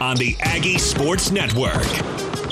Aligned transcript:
on 0.00 0.16
the 0.16 0.36
Aggie 0.40 0.78
Sports 0.78 1.30
Network. 1.30 1.84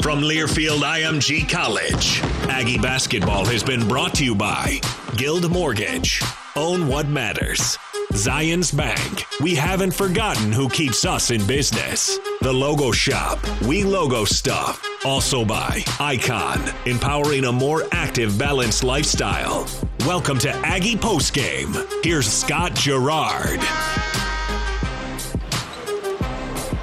From 0.03 0.21
Learfield 0.21 0.81
IMG 0.81 1.49
College, 1.49 2.21
Aggie 2.49 2.79
basketball 2.79 3.45
has 3.47 3.63
been 3.63 3.87
brought 3.89 4.15
to 4.17 4.25
you 4.25 4.35
by 4.35 4.81
Guild 5.17 5.51
Mortgage. 5.51 6.23
Own 6.57 6.87
what 6.87 7.09
matters. 7.09 7.79
Zions 8.13 8.75
Bank. 8.75 9.25
We 9.41 9.55
haven't 9.55 9.93
forgotten 9.93 10.51
who 10.53 10.69
keeps 10.69 11.05
us 11.05 11.31
in 11.31 11.47
business. 11.47 12.19
The 12.41 12.53
Logo 12.53 12.91
Shop. 12.91 13.39
We 13.63 13.85
logo 13.85 14.25
stuff. 14.25 14.83
Also 15.05 15.45
by 15.45 15.85
Icon, 16.01 16.61
empowering 16.87 17.45
a 17.45 17.53
more 17.53 17.85
active, 17.93 18.39
balanced 18.39 18.83
lifestyle. 18.83 19.69
Welcome 20.01 20.39
to 20.41 20.51
Aggie 20.51 20.97
Postgame. 20.97 21.75
Here's 22.05 22.27
Scott 22.27 22.75
Garrard. 22.83 23.61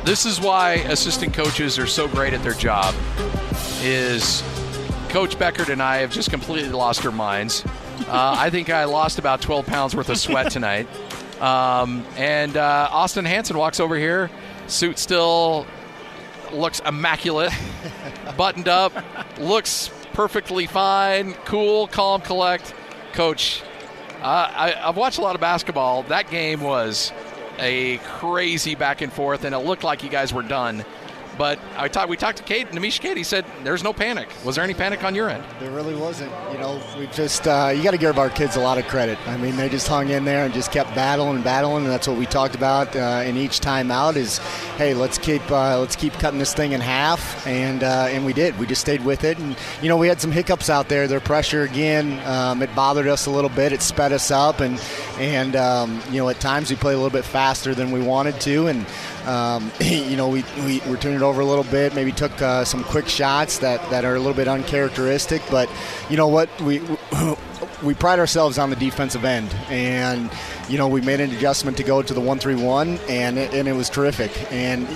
This 0.05 0.27
is 0.27 0.39
why 0.39 0.73
assistant 0.73 1.33
coaches 1.33 1.79
are 1.79 1.87
so 1.87 2.07
great 2.07 2.33
at 2.33 2.43
their 2.43 2.53
job. 2.53 2.93
Is 3.81 4.43
Coach 5.09 5.35
Beckert 5.35 5.69
and 5.69 5.81
I 5.81 5.97
have 5.97 6.11
just 6.11 6.29
completely 6.29 6.69
lost 6.69 7.03
our 7.07 7.11
minds. 7.11 7.65
Uh, 8.01 8.35
I 8.37 8.51
think 8.51 8.69
I 8.69 8.83
lost 8.83 9.17
about 9.17 9.41
12 9.41 9.65
pounds 9.65 9.95
worth 9.95 10.09
of 10.09 10.19
sweat 10.19 10.51
tonight. 10.51 10.87
Um, 11.41 12.05
and 12.17 12.55
uh, 12.55 12.87
Austin 12.91 13.25
Hansen 13.25 13.57
walks 13.57 13.79
over 13.79 13.97
here, 13.97 14.29
suit 14.67 14.99
still 14.99 15.65
looks 16.53 16.81
immaculate, 16.81 17.51
buttoned 18.37 18.67
up, 18.67 18.93
looks 19.39 19.89
perfectly 20.13 20.67
fine, 20.67 21.33
cool, 21.45 21.87
calm, 21.87 22.21
collect. 22.21 22.75
Coach, 23.13 23.63
uh, 24.21 24.51
I, 24.55 24.75
I've 24.87 24.97
watched 24.97 25.17
a 25.17 25.21
lot 25.21 25.33
of 25.33 25.41
basketball. 25.41 26.03
That 26.03 26.29
game 26.29 26.61
was 26.61 27.11
a 27.59 27.97
crazy 27.97 28.75
back 28.75 29.01
and 29.01 29.11
forth, 29.11 29.43
and 29.45 29.55
it 29.55 29.59
looked 29.59 29.83
like 29.83 30.03
you 30.03 30.09
guys 30.09 30.33
were 30.33 30.43
done. 30.43 30.85
But 31.37 31.59
I 31.77 31.87
talked. 31.87 32.09
We 32.09 32.17
talked 32.17 32.37
to 32.37 32.43
Queta, 32.43 32.71
Neemias 32.71 32.99
Queta. 32.99 33.17
He 33.17 33.23
said 33.23 33.45
there's 33.63 33.83
no 33.83 33.93
panic. 33.93 34.29
Was 34.43 34.55
there 34.55 34.63
any 34.63 34.73
panic 34.73 35.03
on 35.03 35.15
your 35.15 35.29
end? 35.29 35.43
There 35.59 35.71
really 35.71 35.95
wasn't. 35.95 36.31
You 36.51 36.57
know, 36.59 36.81
we 36.97 37.07
just 37.07 37.47
uh, 37.47 37.73
you 37.75 37.83
got 37.83 37.91
to 37.91 37.97
give 37.97 38.17
our 38.17 38.29
kids 38.29 38.55
a 38.55 38.61
lot 38.61 38.77
of 38.77 38.87
credit. 38.87 39.17
I 39.27 39.37
mean, 39.37 39.55
they 39.55 39.69
just 39.69 39.87
hung 39.87 40.09
in 40.09 40.25
there 40.25 40.45
and 40.45 40.53
just 40.53 40.71
kept 40.71 40.95
battling 40.95 41.35
and 41.35 41.43
battling, 41.43 41.83
and 41.83 41.91
that's 41.91 42.07
what 42.07 42.17
we 42.17 42.25
talked 42.25 42.55
about 42.55 42.95
uh, 42.95 43.23
in 43.25 43.35
each 43.37 43.59
timeout. 43.59 44.15
Is 44.15 44.37
hey, 44.77 44.93
let's 44.93 45.17
keep 45.17 45.49
uh, 45.51 45.79
let's 45.79 45.95
keep 45.95 46.13
cutting 46.13 46.39
this 46.39 46.53
thing 46.53 46.71
in 46.71 46.81
half, 46.81 47.45
and 47.45 47.83
uh, 47.83 48.07
and 48.09 48.25
we 48.25 48.33
did. 48.33 48.57
We 48.57 48.65
just 48.65 48.81
stayed 48.81 49.03
with 49.03 49.23
it, 49.23 49.37
and 49.37 49.57
you 49.81 49.89
know, 49.89 49.97
we 49.97 50.07
had 50.07 50.21
some 50.21 50.31
hiccups 50.31 50.69
out 50.69 50.89
there. 50.89 51.07
Their 51.07 51.19
pressure 51.19 51.63
again, 51.63 52.19
um, 52.25 52.61
it 52.61 52.73
bothered 52.75 53.07
us 53.07 53.25
a 53.25 53.31
little 53.31 53.49
bit. 53.49 53.73
It 53.73 53.81
sped 53.81 54.13
us 54.13 54.31
up, 54.31 54.61
and 54.61 54.81
and 55.19 55.55
um, 55.55 56.01
you 56.11 56.17
know, 56.17 56.29
at 56.29 56.39
times 56.39 56.69
we 56.69 56.75
played 56.75 56.93
a 56.93 56.97
little 56.97 57.09
bit 57.09 57.25
faster 57.25 57.75
than 57.75 57.91
we 57.91 58.01
wanted 58.01 58.39
to, 58.41 58.67
and 58.67 58.85
um, 59.25 59.71
you 59.81 60.15
know, 60.15 60.27
we, 60.27 60.43
we, 60.65 60.79
turned 60.97 61.15
it 61.15 61.21
over 61.21 61.41
a 61.41 61.45
little 61.45 61.63
bit, 61.65 61.95
maybe 61.95 62.11
took 62.11 62.39
uh, 62.41 62.63
some 62.63 62.83
quick 62.83 63.07
shots 63.07 63.59
that, 63.59 63.87
that 63.89 64.05
are 64.05 64.15
a 64.15 64.19
little 64.19 64.33
bit 64.33 64.47
uncharacteristic. 64.47 65.41
But 65.49 65.69
you 66.09 66.17
know 66.17 66.27
what? 66.27 66.49
We, 66.61 66.81
we 67.83 67.93
pride 67.93 68.19
ourselves 68.19 68.57
on 68.57 68.69
the 68.69 68.75
defensive 68.75 69.25
end. 69.25 69.53
And, 69.69 70.29
you 70.69 70.77
know, 70.77 70.87
we 70.87 71.01
made 71.01 71.19
an 71.19 71.31
adjustment 71.31 71.77
to 71.77 71.83
go 71.83 72.01
to 72.01 72.13
the 72.13 72.21
1 72.21 72.39
3 72.39 72.55
1, 72.55 72.99
and 73.09 73.37
it, 73.37 73.53
and 73.53 73.67
it 73.67 73.73
was 73.73 73.89
terrific. 73.89 74.31
And, 74.51 74.87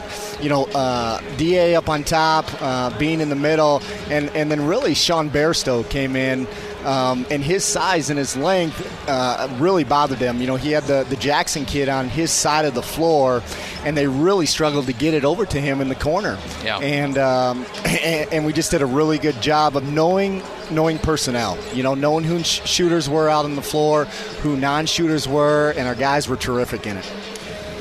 you 0.41 0.49
know, 0.49 0.65
uh, 0.75 1.21
DA 1.37 1.75
up 1.75 1.89
on 1.89 2.03
top, 2.03 2.49
uh, 2.61 2.97
being 2.97 3.21
in 3.21 3.29
the 3.29 3.35
middle, 3.35 3.81
and, 4.09 4.29
and 4.35 4.51
then 4.51 4.65
really 4.65 4.93
Sean 4.93 5.29
Bairstow 5.29 5.87
came 5.89 6.15
in. 6.15 6.47
Um, 6.85 7.25
and 7.29 7.43
his 7.43 7.65
size 7.65 8.09
and 8.09 8.17
his 8.17 8.37
length 8.37 8.81
uh, 9.07 9.49
really 9.59 9.83
bothered 9.83 10.19
him. 10.19 10.39
You 10.39 10.47
know, 10.47 10.55
he 10.55 10.71
had 10.71 10.83
the, 10.85 11.05
the 11.09 11.17
Jackson 11.17 11.65
kid 11.65 11.89
on 11.89 12.07
his 12.07 12.31
side 12.31 12.65
of 12.65 12.73
the 12.73 12.81
floor, 12.81 13.43
and 13.83 13.97
they 13.97 14.07
really 14.07 14.45
struggled 14.45 14.85
to 14.85 14.93
get 14.93 15.13
it 15.13 15.25
over 15.25 15.45
to 15.45 15.59
him 15.59 15.81
in 15.81 15.89
the 15.89 15.95
corner. 15.95 16.37
Yeah. 16.63 16.79
And, 16.79 17.17
um, 17.17 17.65
and, 17.85 18.31
and 18.31 18.45
we 18.45 18.53
just 18.53 18.71
did 18.71 18.81
a 18.81 18.85
really 18.85 19.17
good 19.17 19.41
job 19.41 19.75
of 19.75 19.83
knowing 19.91 20.41
knowing 20.71 20.99
personnel. 20.99 21.57
You 21.73 21.83
know, 21.83 21.95
knowing 21.95 22.23
who 22.23 22.43
sh- 22.43 22.61
shooters 22.63 23.09
were 23.09 23.29
out 23.29 23.45
on 23.45 23.55
the 23.55 23.61
floor, 23.61 24.05
who 24.41 24.55
non-shooters 24.55 25.27
were, 25.27 25.71
and 25.71 25.87
our 25.87 25.95
guys 25.95 26.27
were 26.27 26.37
terrific 26.37 26.85
in 26.85 26.97
it. 26.97 27.11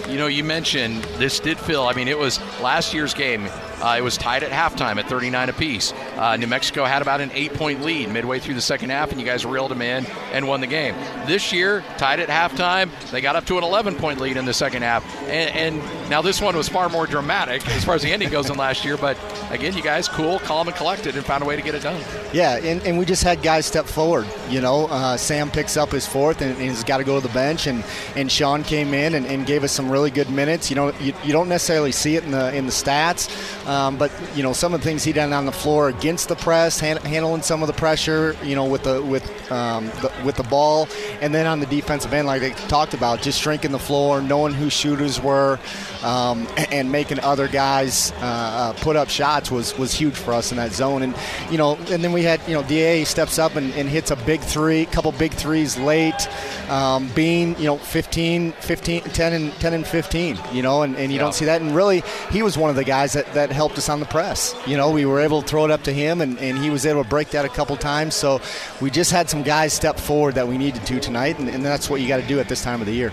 You 0.08 0.16
know, 0.16 0.26
you 0.26 0.42
mentioned 0.42 1.04
this 1.18 1.38
did 1.38 1.58
feel. 1.58 1.82
I 1.82 1.92
mean, 1.92 2.08
it 2.08 2.18
was 2.18 2.40
last 2.62 2.94
year's 2.94 3.12
game. 3.12 3.46
Uh, 3.80 3.96
it 3.98 4.02
was 4.02 4.16
tied 4.16 4.42
at 4.42 4.50
halftime 4.50 4.98
at 4.98 5.08
39 5.08 5.48
apiece. 5.48 5.92
Uh, 6.16 6.36
New 6.36 6.46
Mexico 6.46 6.84
had 6.84 7.02
about 7.02 7.20
an 7.20 7.30
eight-point 7.32 7.82
lead 7.82 8.10
midway 8.10 8.38
through 8.38 8.54
the 8.54 8.60
second 8.60 8.90
half, 8.90 9.10
and 9.10 9.20
you 9.20 9.26
guys 9.26 9.44
reeled 9.44 9.70
them 9.70 9.82
in 9.82 10.06
and 10.32 10.48
won 10.48 10.60
the 10.60 10.66
game. 10.66 10.94
This 11.26 11.52
year, 11.52 11.84
tied 11.96 12.20
at 12.20 12.28
halftime, 12.28 12.90
they 13.10 13.20
got 13.20 13.36
up 13.36 13.46
to 13.46 13.58
an 13.58 13.64
11-point 13.64 14.20
lead 14.20 14.36
in 14.36 14.44
the 14.44 14.54
second 14.54 14.82
half. 14.82 15.04
And, 15.22 15.80
and 15.80 16.10
now 16.10 16.22
this 16.22 16.40
one 16.40 16.56
was 16.56 16.68
far 16.68 16.88
more 16.88 17.06
dramatic 17.06 17.66
as 17.68 17.84
far 17.84 17.94
as 17.94 18.02
the 18.02 18.12
ending 18.12 18.30
goes 18.30 18.48
than 18.48 18.56
last 18.56 18.84
year. 18.84 18.96
But 18.96 19.16
again, 19.50 19.76
you 19.76 19.82
guys 19.82 20.08
cool, 20.08 20.38
calm, 20.40 20.68
and 20.68 20.76
collected, 20.76 21.16
and 21.16 21.24
found 21.24 21.42
a 21.42 21.46
way 21.46 21.56
to 21.56 21.62
get 21.62 21.74
it 21.74 21.82
done. 21.82 22.02
Yeah, 22.32 22.56
and, 22.56 22.82
and 22.82 22.98
we 22.98 23.04
just 23.04 23.22
had 23.22 23.42
guys 23.42 23.66
step 23.66 23.86
forward. 23.86 24.26
You 24.48 24.60
know, 24.60 24.86
uh, 24.86 25.16
Sam 25.16 25.50
picks 25.50 25.76
up 25.76 25.90
his 25.90 26.06
fourth, 26.06 26.42
and, 26.42 26.52
and 26.52 26.60
he's 26.60 26.84
got 26.84 26.98
to 26.98 27.04
go 27.04 27.20
to 27.20 27.26
the 27.26 27.32
bench, 27.32 27.66
and, 27.66 27.84
and 28.16 28.30
Sean 28.30 28.62
came 28.64 28.94
in 28.94 29.14
and, 29.14 29.26
and 29.26 29.46
gave 29.46 29.64
us 29.64 29.72
some 29.72 29.90
really 29.90 30.10
good 30.10 30.30
minutes. 30.30 30.70
You 30.70 30.76
know, 30.76 30.92
you, 30.98 31.12
you 31.24 31.32
don't 31.32 31.48
necessarily 31.48 31.92
see 31.92 32.16
it 32.16 32.24
in 32.24 32.32
the 32.32 32.54
in 32.54 32.66
the 32.66 32.72
stats. 32.72 33.28
Um, 33.68 33.98
but 33.98 34.10
you 34.34 34.42
know 34.42 34.54
some 34.54 34.72
of 34.72 34.80
the 34.80 34.84
things 34.84 35.04
he 35.04 35.12
done 35.12 35.32
on 35.34 35.44
the 35.44 35.52
floor 35.52 35.88
against 35.90 36.28
the 36.28 36.36
press, 36.36 36.80
hand, 36.80 37.00
handling 37.00 37.42
some 37.42 37.62
of 37.62 37.66
the 37.66 37.74
pressure, 37.74 38.34
you 38.42 38.54
know, 38.56 38.64
with 38.64 38.84
the 38.84 39.02
with 39.02 39.22
um, 39.52 39.86
the, 40.00 40.10
with 40.24 40.36
the 40.36 40.42
ball, 40.44 40.88
and 41.20 41.34
then 41.34 41.46
on 41.46 41.60
the 41.60 41.66
defensive 41.66 42.12
end, 42.14 42.26
like 42.26 42.40
they 42.40 42.50
talked 42.68 42.94
about, 42.94 43.20
just 43.20 43.40
shrinking 43.40 43.70
the 43.72 43.78
floor, 43.78 44.22
knowing 44.22 44.54
who 44.54 44.70
shooters 44.70 45.20
were, 45.20 45.58
um, 46.02 46.46
and 46.72 46.90
making 46.90 47.20
other 47.20 47.46
guys 47.46 48.12
uh, 48.22 48.24
uh, 48.24 48.72
put 48.80 48.96
up 48.96 49.08
shots 49.10 49.50
was 49.50 49.76
was 49.76 49.92
huge 49.92 50.14
for 50.16 50.32
us 50.32 50.50
in 50.50 50.56
that 50.56 50.72
zone. 50.72 51.02
And 51.02 51.14
you 51.50 51.58
know, 51.58 51.76
and 51.90 52.02
then 52.02 52.12
we 52.12 52.22
had 52.22 52.40
you 52.48 52.54
know 52.54 52.62
Da 52.62 53.04
steps 53.04 53.38
up 53.38 53.56
and, 53.56 53.70
and 53.74 53.86
hits 53.88 54.10
a 54.10 54.16
big 54.16 54.40
three, 54.40 54.86
couple 54.86 55.12
big 55.12 55.34
threes 55.34 55.76
late. 55.76 56.26
Um, 56.70 57.08
being 57.14 57.56
you 57.58 57.64
know 57.64 57.76
15, 57.78 58.52
15, 58.52 59.02
10 59.02 59.32
and 59.32 59.52
10 59.54 59.72
and 59.74 59.86
15, 59.86 60.38
you 60.52 60.62
know, 60.62 60.82
and, 60.82 60.96
and 60.96 61.10
you 61.12 61.16
Yeah. 61.18 61.24
don't 61.24 61.34
see 61.34 61.46
that. 61.46 61.60
And 61.62 61.74
really, 61.74 62.02
he 62.30 62.42
was 62.42 62.56
one 62.58 62.68
of 62.70 62.76
the 62.76 62.84
guys 62.84 63.14
that, 63.14 63.32
that 63.34 63.50
helped 63.58 63.76
us 63.76 63.88
on 63.88 63.98
the 63.98 64.06
press. 64.06 64.54
You 64.68 64.76
know, 64.76 64.88
we 64.92 65.04
were 65.04 65.18
able 65.18 65.42
to 65.42 65.48
throw 65.48 65.64
it 65.64 65.72
up 65.72 65.82
to 65.82 65.92
him, 65.92 66.20
and, 66.20 66.38
and 66.38 66.56
he 66.56 66.70
was 66.70 66.86
able 66.86 67.02
to 67.02 67.08
break 67.08 67.30
that 67.30 67.44
a 67.44 67.48
couple 67.48 67.76
times. 67.76 68.14
So 68.14 68.40
we 68.80 68.88
just 68.88 69.10
had 69.10 69.28
some 69.28 69.42
guys 69.42 69.72
step 69.72 69.98
forward 69.98 70.36
that 70.36 70.46
we 70.46 70.56
needed 70.56 70.86
to 70.86 71.00
tonight, 71.00 71.40
and, 71.40 71.48
and 71.48 71.64
that's 71.64 71.90
what 71.90 72.00
you 72.00 72.06
got 72.06 72.20
to 72.20 72.26
do 72.28 72.38
at 72.38 72.48
this 72.48 72.62
time 72.62 72.80
of 72.80 72.86
the 72.86 72.94
year. 72.94 73.12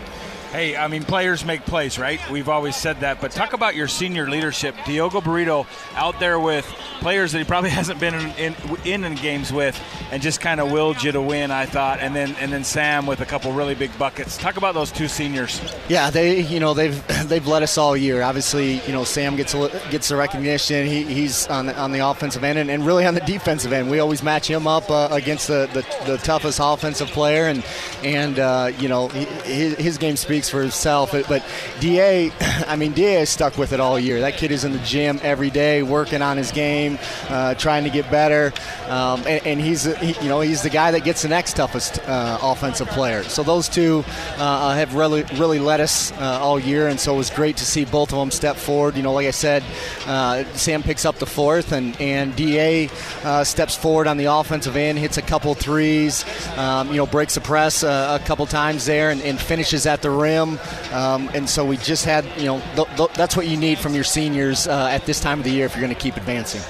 Hey, 0.55 0.77
I 0.77 0.87
mean, 0.87 1.03
players 1.03 1.43
make 1.43 1.65
plays, 1.65 1.99
right? 1.99 2.17
We've 2.29 2.47
always 2.47 2.77
said 2.77 3.01
that. 3.01 3.19
But 3.19 3.31
talk 3.31 3.51
about 3.51 3.75
your 3.75 3.89
senior 3.89 4.29
leadership. 4.29 4.73
Diogo 4.85 5.19
Brito 5.19 5.67
out 5.95 6.17
there 6.21 6.39
with 6.39 6.65
players 7.01 7.33
that 7.33 7.39
he 7.39 7.43
probably 7.43 7.69
hasn't 7.81 7.99
been 7.99 8.15
in 8.15 8.55
in, 8.85 9.03
in 9.03 9.15
games 9.15 9.51
with, 9.51 9.77
and 10.11 10.23
just 10.23 10.39
kind 10.39 10.61
of 10.61 10.71
willed 10.71 11.03
you 11.03 11.11
to 11.11 11.21
win. 11.21 11.51
I 11.51 11.65
thought, 11.65 11.99
and 11.99 12.15
then 12.15 12.37
and 12.39 12.53
then 12.53 12.63
Sam 12.63 13.05
with 13.05 13.19
a 13.19 13.25
couple 13.25 13.51
really 13.51 13.75
big 13.75 13.91
buckets. 13.99 14.37
Talk 14.37 14.55
about 14.55 14.75
those 14.75 14.93
two 14.93 15.09
seniors. 15.09 15.59
Yeah, 15.89 16.09
they 16.09 16.39
you 16.39 16.61
know 16.61 16.73
they've 16.73 17.05
they've 17.27 17.45
led 17.45 17.61
us 17.61 17.77
all 17.77 17.97
year. 17.97 18.21
Obviously, 18.21 18.79
you 18.87 18.93
know 18.93 19.03
Sam 19.03 19.35
gets 19.35 19.53
gets 19.91 20.07
the 20.07 20.15
recognition. 20.15 20.87
He, 20.87 21.03
he's 21.03 21.47
on 21.47 21.65
the, 21.65 21.77
on 21.77 21.91
the 21.91 21.99
offensive 21.99 22.45
end 22.45 22.59
and, 22.59 22.71
and 22.71 22.85
really 22.85 23.05
on 23.05 23.13
the 23.13 23.19
defensive 23.19 23.73
end. 23.73 23.91
We 23.91 23.99
always 23.99 24.23
match 24.23 24.49
him 24.49 24.67
up 24.67 24.89
uh, 24.89 25.09
against 25.11 25.49
the, 25.49 25.69
the, 25.73 26.11
the 26.13 26.17
toughest 26.19 26.61
offensive 26.63 27.09
player, 27.09 27.47
and 27.47 27.61
and 28.03 28.39
uh, 28.39 28.71
you 28.79 28.87
know 28.87 29.09
he, 29.09 29.25
his 29.75 29.97
game 29.97 30.15
speaks 30.15 30.44
for 30.49 30.63
itself. 30.63 31.11
But 31.11 31.43
Da, 31.79 32.31
I 32.67 32.75
mean 32.75 32.93
Da 32.93 33.21
is 33.21 33.29
stuck 33.29 33.57
with 33.57 33.73
it 33.73 33.79
all 33.79 33.99
year. 33.99 34.21
That 34.21 34.35
kid 34.37 34.51
is 34.51 34.63
in 34.63 34.71
the 34.71 34.79
gym 34.79 35.19
every 35.23 35.49
day, 35.49 35.83
working 35.83 36.21
on 36.21 36.37
his 36.37 36.51
game, 36.51 36.97
uh, 37.29 37.55
trying 37.55 37.83
to 37.83 37.89
get 37.89 38.09
better, 38.11 38.53
um, 38.87 39.21
and, 39.27 39.45
and 39.45 39.61
he's 39.61 39.83
he, 39.97 40.13
you 40.21 40.29
know 40.29 40.41
he's 40.41 40.61
the 40.61 40.69
guy 40.69 40.91
that 40.91 41.03
gets 41.03 41.21
the 41.21 41.27
next 41.27 41.55
toughest 41.55 41.99
uh, 42.07 42.37
offensive 42.41 42.87
player. 42.89 43.23
So 43.23 43.43
those 43.43 43.69
two 43.69 44.03
uh, 44.37 44.75
have 44.75 44.95
really 44.95 45.23
really 45.35 45.59
led 45.59 45.81
us 45.81 46.11
uh, 46.13 46.39
all 46.41 46.59
year, 46.59 46.87
and 46.87 46.99
so 46.99 47.13
it 47.13 47.17
was 47.17 47.29
great 47.29 47.57
to 47.57 47.65
see 47.65 47.85
both 47.85 48.11
of 48.13 48.19
them 48.19 48.31
step 48.31 48.55
forward. 48.55 48.95
You 48.95 49.03
know, 49.03 49.13
like 49.13 49.27
I 49.27 49.31
said, 49.31 49.63
uh, 50.05 50.43
Sam 50.53 50.83
picks 50.83 51.05
up 51.05 51.17
the 51.17 51.25
fourth, 51.25 51.71
and 51.71 51.99
and 51.99 52.35
Da 52.35 52.87
steps 53.43 53.75
forward 53.75 54.07
on 54.07 54.17
the 54.17 54.25
offensive 54.25 54.75
end, 54.75 54.99
hits 54.99 55.17
a 55.17 55.21
couple 55.21 55.53
threes, 55.53 56.25
um, 56.57 56.89
you 56.89 56.97
know, 56.97 57.05
breaks 57.05 57.35
the 57.35 57.41
press 57.41 57.83
a 57.83 58.21
couple 58.25 58.45
times 58.45 58.85
there, 58.85 59.09
and, 59.09 59.21
and 59.21 59.39
finishes 59.39 59.85
at 59.85 60.01
the 60.01 60.09
rim. 60.09 60.34
Um, 60.43 61.29
and 61.33 61.49
so 61.49 61.65
we 61.65 61.77
just 61.77 62.05
had, 62.05 62.25
you 62.37 62.45
know, 62.45 62.61
th- 62.75 62.87
th- 62.97 63.13
that's 63.13 63.35
what 63.35 63.47
you 63.47 63.57
need 63.57 63.79
from 63.79 63.93
your 63.93 64.03
seniors 64.03 64.67
uh, 64.67 64.87
at 64.87 65.05
this 65.05 65.19
time 65.19 65.39
of 65.39 65.45
the 65.45 65.51
year 65.51 65.65
if 65.65 65.73
you're 65.73 65.81
going 65.81 65.93
to 65.93 65.99
keep 65.99 66.17
advancing. 66.17 66.61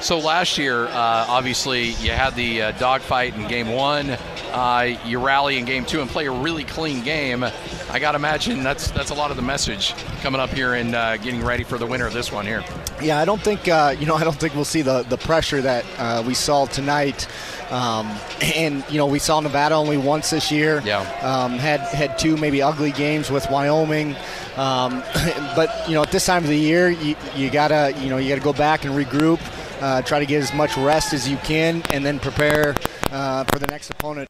So 0.00 0.18
last 0.18 0.58
year, 0.58 0.84
uh, 0.86 1.24
obviously, 1.28 1.92
you 1.92 2.10
had 2.10 2.34
the 2.34 2.60
uh, 2.60 2.72
dogfight 2.72 3.34
in 3.36 3.48
game 3.48 3.70
one. 3.70 4.10
Uh, 4.52 4.96
you 5.06 5.18
rally 5.18 5.56
in 5.56 5.64
game 5.64 5.86
two 5.86 6.02
and 6.02 6.10
play 6.10 6.26
a 6.26 6.30
really 6.30 6.64
clean 6.64 7.02
game. 7.02 7.42
I 7.42 7.98
got 7.98 8.12
to 8.12 8.16
imagine 8.16 8.62
that's 8.62 8.90
that's 8.90 9.10
a 9.10 9.14
lot 9.14 9.30
of 9.30 9.36
the 9.36 9.42
message 9.42 9.94
coming 10.20 10.40
up 10.40 10.50
here 10.50 10.74
and 10.74 10.94
uh, 10.94 11.16
getting 11.16 11.42
ready 11.42 11.64
for 11.64 11.78
the 11.78 11.86
winner 11.86 12.06
of 12.06 12.12
this 12.12 12.30
one 12.30 12.44
here. 12.44 12.62
Yeah, 13.02 13.18
I 13.18 13.24
don't 13.24 13.40
think 13.40 13.68
uh, 13.68 13.94
you 13.98 14.06
know. 14.06 14.14
I 14.14 14.24
don't 14.24 14.36
think 14.36 14.54
we'll 14.54 14.64
see 14.64 14.82
the 14.82 15.02
the 15.02 15.18
pressure 15.18 15.60
that 15.60 15.84
uh, 15.98 16.22
we 16.26 16.34
saw 16.34 16.66
tonight. 16.66 17.26
Um, 17.70 18.06
and 18.54 18.84
you 18.88 18.98
know, 18.98 19.06
we 19.06 19.18
saw 19.18 19.40
Nevada 19.40 19.74
only 19.74 19.96
once 19.96 20.30
this 20.30 20.52
year. 20.52 20.80
Yeah. 20.84 21.00
Um, 21.22 21.52
had 21.52 21.80
had 21.80 22.18
two 22.18 22.36
maybe 22.36 22.62
ugly 22.62 22.92
games 22.92 23.30
with 23.30 23.50
Wyoming. 23.50 24.14
Um, 24.56 25.02
but 25.56 25.88
you 25.88 25.94
know, 25.94 26.02
at 26.02 26.12
this 26.12 26.26
time 26.26 26.44
of 26.44 26.48
the 26.48 26.58
year, 26.58 26.90
you, 26.90 27.16
you 27.34 27.50
gotta 27.50 27.94
you 28.00 28.10
know 28.10 28.18
you 28.18 28.28
gotta 28.28 28.40
go 28.40 28.52
back 28.52 28.84
and 28.84 28.94
regroup, 28.94 29.40
uh, 29.82 30.02
try 30.02 30.18
to 30.18 30.26
get 30.26 30.42
as 30.42 30.54
much 30.54 30.76
rest 30.76 31.12
as 31.12 31.28
you 31.28 31.36
can, 31.38 31.82
and 31.90 32.04
then 32.04 32.20
prepare 32.20 32.74
uh, 33.10 33.44
for 33.44 33.58
the 33.58 33.66
next 33.66 33.90
opponent. 33.90 34.28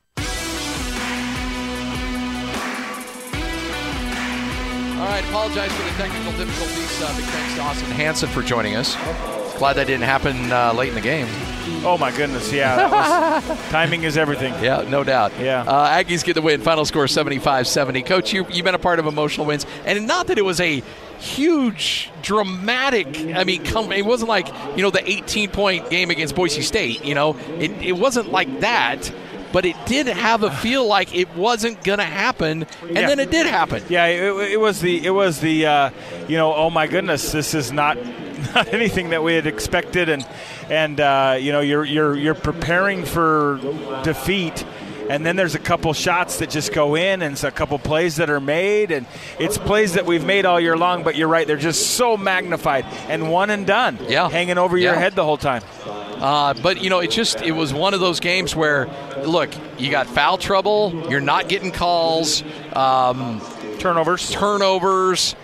All 5.05 5.11
right, 5.11 5.25
apologize 5.29 5.71
for 5.71 5.83
the 5.83 5.91
technical 6.03 6.33
difficulties. 6.33 7.03
Uh, 7.03 7.15
big 7.15 7.27
thanks 7.27 7.55
to 7.56 7.61
Austin 7.61 7.91
Hansen 7.91 8.29
for 8.31 8.41
joining 8.43 8.75
us. 8.75 8.95
Glad 9.59 9.75
that 9.75 9.87
didn't 9.87 10.05
happen 10.05 10.51
uh, 10.51 10.73
late 10.73 10.89
in 10.89 10.95
the 10.95 11.03
game. 11.03 11.27
Oh 11.85 11.99
my 12.01 12.11
goodness, 12.11 12.51
yeah. 12.51 13.39
was- 13.39 13.59
timing 13.71 14.05
is 14.05 14.17
everything. 14.17 14.55
Yeah, 14.65 14.87
no 14.89 15.05
doubt. 15.05 15.33
Yeah. 15.39 15.61
Uh, 15.61 15.89
Aggies 16.03 16.25
get 16.25 16.33
the 16.33 16.41
win. 16.41 16.62
Final 16.62 16.87
score 16.87 17.06
75 17.06 17.69
70. 17.69 18.01
Coach, 18.01 18.33
you, 18.33 18.47
you've 18.51 18.65
been 18.65 18.75
a 18.75 18.79
part 18.79 18.99
of 18.99 19.05
emotional 19.05 19.45
wins. 19.47 19.67
And 19.85 20.06
not 20.06 20.29
that 20.29 20.39
it 20.39 20.45
was 20.45 20.59
a 20.59 20.83
huge, 21.19 22.11
dramatic, 22.23 23.06
I 23.37 23.45
mean, 23.45 23.62
come, 23.62 23.93
it 23.93 24.06
wasn't 24.06 24.31
like, 24.31 24.49
you 24.75 24.83
know, 24.83 24.91
the 24.91 25.06
18 25.06 25.51
point 25.51 25.91
game 25.91 26.09
against 26.09 26.35
Boise 26.35 26.62
State. 26.62 27.05
You 27.05 27.15
know, 27.15 27.37
it, 27.59 27.71
it 27.83 27.93
wasn't 27.93 28.33
like 28.33 28.61
that. 28.61 29.12
But 29.55 29.65
it 29.65 29.77
did 29.87 30.09
have 30.09 30.43
a 30.43 30.51
feel 30.51 30.85
like 30.87 31.15
it 31.15 31.35
wasn't 31.37 31.83
going 31.85 32.01
to 32.01 32.05
happen, 32.05 32.67
and 32.83 32.91
Yeah. 32.91 33.06
then 33.06 33.21
it 33.21 33.31
did 33.31 33.47
happen. 33.47 33.83
Yeah, 33.89 34.06
it, 34.06 34.53
it 34.55 34.61
was 34.61 34.81
the 34.81 35.06
it 35.06 35.11
was 35.11 35.39
the 35.41 35.65
uh, 35.67 35.91
you 36.29 36.37
know 36.37 36.53
oh 36.55 36.69
my 36.71 36.87
goodness 36.89 37.31
this 37.33 37.55
is 37.55 37.71
not 37.73 37.97
not 38.55 38.75
anything 38.75 39.11
that 39.11 39.23
we 39.23 39.35
had 39.35 39.47
expected 39.47 40.09
and 40.09 40.27
and 40.69 41.01
uh, 41.01 41.37
you 41.41 41.53
know 41.53 41.61
you're 41.61 41.85
you're 41.85 42.17
you're 42.17 42.35
preparing 42.35 43.05
for 43.05 43.61
defeat 44.03 44.65
and 45.11 45.25
then 45.25 45.37
there's 45.37 45.55
a 45.55 45.59
couple 45.59 45.93
shots 45.93 46.39
that 46.39 46.49
just 46.51 46.73
go 46.73 46.95
in 46.97 47.23
and 47.23 47.33
it's 47.35 47.45
a 47.45 47.51
couple 47.51 47.79
plays 47.79 48.17
that 48.17 48.31
are 48.31 48.41
made 48.41 48.91
and 48.91 49.06
it's 49.39 49.59
plays 49.59 49.93
that 49.95 50.06
we've 50.06 50.25
made 50.25 50.47
all 50.47 50.59
year 50.59 50.77
long 50.77 51.03
but 51.05 51.15
you're 51.15 51.29
right 51.29 51.47
they're 51.47 51.56
just 51.59 51.91
so 51.91 52.17
magnified 52.17 52.85
and 53.09 53.31
one 53.31 53.51
and 53.51 53.67
done 53.67 53.99
Yeah. 54.09 54.31
hanging 54.31 54.56
over 54.59 54.77
your 54.79 54.95
head 54.95 55.15
the 55.15 55.25
whole 55.25 55.37
time 55.39 55.62
Uh, 56.15 56.55
but 56.62 56.81
you 56.83 56.89
know, 56.89 57.01
it 57.01 57.11
just 57.11 57.43
it 57.43 57.53
was 57.53 57.75
one 57.75 57.93
of 57.93 58.01
those 58.01 58.19
games 58.21 58.56
where, 58.56 58.87
look, 59.26 59.50
you 59.79 59.91
got 59.91 60.06
foul 60.06 60.38
trouble, 60.38 61.06
you're 61.11 61.21
not 61.21 61.49
getting 61.49 61.73
calls, 61.73 62.43
um, 62.75 63.41
turnovers 63.79 64.31
turnovers, 64.31 65.35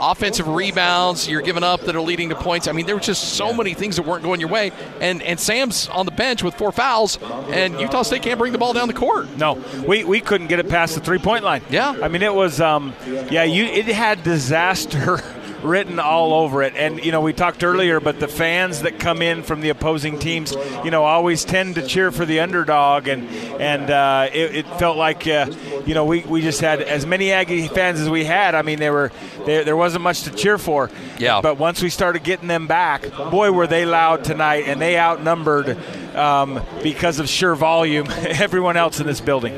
offensive 0.00 0.48
rebounds, 0.48 1.28
you're 1.28 1.42
giving 1.42 1.62
up 1.62 1.80
that 1.82 1.96
are 1.96 2.00
leading 2.00 2.28
to 2.28 2.34
points. 2.34 2.68
I 2.68 2.72
mean, 2.72 2.86
there 2.86 2.94
were 2.94 3.00
just 3.00 3.34
so 3.34 3.52
many 3.52 3.74
things 3.74 3.96
that 3.96 4.02
weren't 4.06 4.22
going 4.22 4.40
your 4.40 4.48
way. 4.48 4.72
And 5.00 5.22
and 5.22 5.38
Sam's 5.38 5.88
on 5.88 6.06
the 6.06 6.12
bench 6.12 6.42
with 6.42 6.54
four 6.54 6.72
fouls, 6.72 7.18
and 7.50 7.80
Utah 7.80 8.02
State 8.02 8.22
can't 8.22 8.38
bring 8.38 8.52
the 8.52 8.58
ball 8.58 8.72
down 8.72 8.88
the 8.88 8.94
court. 8.94 9.36
No, 9.36 9.62
we, 9.86 10.04
we 10.04 10.20
couldn't 10.20 10.48
get 10.48 10.58
it 10.58 10.68
past 10.68 10.94
the 10.94 11.00
three 11.00 11.18
point 11.18 11.44
line. 11.44 11.62
Yeah. 11.70 11.96
I 12.02 12.08
mean 12.08 12.22
it 12.22 12.34
was 12.34 12.60
um, 12.60 12.94
yeah 13.30 13.44
you 13.44 13.64
it 13.64 13.86
had 13.86 14.22
disaster 14.22 15.22
written 15.66 15.98
all 15.98 16.32
over 16.32 16.62
it, 16.62 16.74
and 16.76 17.04
you 17.04 17.12
know 17.12 17.20
we 17.20 17.32
talked 17.32 17.62
earlier, 17.64 18.00
but 18.00 18.20
the 18.20 18.28
fans 18.28 18.82
that 18.82 18.98
come 18.98 19.20
in 19.20 19.42
from 19.42 19.60
the 19.60 19.68
opposing 19.68 20.18
teams, 20.18 20.54
you 20.84 20.90
know, 20.90 21.04
always 21.04 21.44
tend 21.44 21.74
to 21.74 21.86
cheer 21.86 22.10
for 22.10 22.24
the 22.24 22.40
underdog, 22.40 23.08
and 23.08 23.28
and 23.60 23.90
uh, 23.90 24.28
it, 24.32 24.56
it 24.56 24.66
felt 24.78 24.96
like 24.96 25.26
uh, 25.26 25.50
you 25.84 25.94
know 25.94 26.04
we, 26.04 26.20
we 26.20 26.40
just 26.40 26.60
had 26.60 26.80
as 26.80 27.04
many 27.04 27.32
Aggie 27.32 27.68
fans 27.68 28.00
as 28.00 28.08
we 28.08 28.24
had. 28.24 28.54
I 28.54 28.62
mean, 28.62 28.78
they 28.78 28.90
were 28.90 29.12
there 29.44 29.64
there 29.64 29.76
wasn't 29.76 30.02
much 30.02 30.22
to 30.22 30.30
cheer 30.30 30.58
for. 30.58 30.90
Yeah. 31.18 31.40
But 31.40 31.58
once 31.58 31.82
we 31.82 31.90
started 31.90 32.22
getting 32.22 32.48
them 32.48 32.66
back, 32.66 33.10
boy, 33.10 33.52
were 33.52 33.66
they 33.66 33.84
loud 33.84 34.24
tonight, 34.24 34.64
and 34.66 34.80
they 34.80 34.98
outnumbered 34.98 35.76
um, 36.14 36.62
because 36.82 37.18
of 37.18 37.28
sheer 37.28 37.54
volume 37.54 38.06
everyone 38.10 38.76
else 38.76 39.00
in 39.00 39.06
this 39.06 39.20
building. 39.20 39.54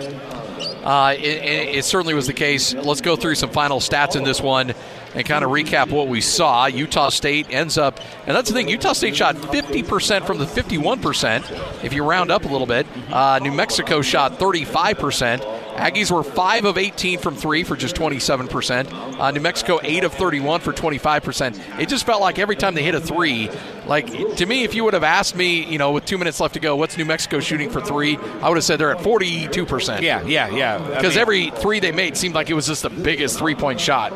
Uh, 0.85 1.15
it, 1.19 1.77
it 1.77 1.85
certainly 1.85 2.15
was 2.15 2.27
the 2.27 2.33
case. 2.33 2.73
Let's 2.73 3.03
go 3.03 3.15
through 3.17 3.35
some 3.35 3.51
final 3.51 3.79
stats 3.79 4.17
in 4.17 4.25
this 4.25 4.41
one 4.41 4.75
and 5.15 5.27
kind 5.27 5.45
of 5.45 5.51
recap 5.51 5.91
what 5.91 6.09
we 6.09 6.21
saw. 6.21 6.67
Utah 6.67 7.09
State 7.09 7.47
ends 7.51 7.79
up, 7.79 8.01
and 8.27 8.37
that's 8.37 8.49
the 8.49 8.55
thing, 8.55 8.69
Utah 8.69 8.93
State 8.93 9.17
shot 9.17 9.37
50% 9.37 10.27
from 10.27 10.39
the 10.39 10.45
51%, 10.47 11.85
if 11.85 11.93
you 11.93 12.05
round 12.05 12.31
up 12.31 12.45
a 12.45 12.49
little 12.49 12.67
bit. 12.67 12.87
Uh, 13.11 13.39
New 13.43 13.53
Mexico 13.53 14.03
shot 14.03 14.39
35%. 14.39 15.57
Aggies 15.79 16.11
were 16.11 16.25
5 16.25 16.65
of 16.65 16.77
18 16.77 17.21
from 17.21 17.37
3 17.37 17.63
for 17.63 17.77
just 17.77 17.95
27%. 17.95 18.93
Uh, 19.21 19.31
New 19.31 19.41
Mexico 19.41 19.79
8 19.81 20.03
of 20.03 20.13
31 20.13 20.61
for 20.61 20.73
25%. 20.73 21.79
It 21.81 21.89
just 21.89 22.05
felt 22.05 22.21
like 22.21 22.41
every 22.41 22.57
time 22.57 22.75
they 22.75 22.83
hit 22.83 22.97
a 22.97 23.01
3, 23.01 23.49
like 23.87 24.37
to 24.39 24.45
me, 24.47 24.65
if 24.65 24.75
you 24.75 24.83
would 24.83 24.95
have 24.95 25.05
asked 25.05 25.37
me, 25.37 25.65
you 25.65 25.79
know, 25.79 25.93
with 25.93 26.05
two 26.05 26.19
minutes 26.19 26.41
left 26.41 26.55
to 26.55 26.61
go, 26.61 26.75
what's 26.75 26.97
New 26.99 27.05
Mexico 27.05 27.39
shooting 27.39 27.71
for 27.71 27.81
3, 27.81 28.17
I 28.43 28.49
would 28.49 28.57
have 28.57 28.65
said 28.65 28.81
they're 28.81 28.91
at 28.91 29.05
42%. 29.05 30.01
Yeah, 30.01 30.23
yeah, 30.25 30.49
yeah. 30.49 30.77
I 30.77 30.97
Because 30.97 31.15
mean, 31.15 31.21
every 31.21 31.51
three 31.51 31.79
they 31.79 31.93
made 31.93 32.17
seemed 32.17 32.35
like 32.35 32.51
it 32.51 32.55
was 32.55 32.67
just 32.67 32.83
the 32.83 32.91
biggest 32.91 33.39
three 33.39 33.55
point 33.55 33.79
shot. 33.81 34.13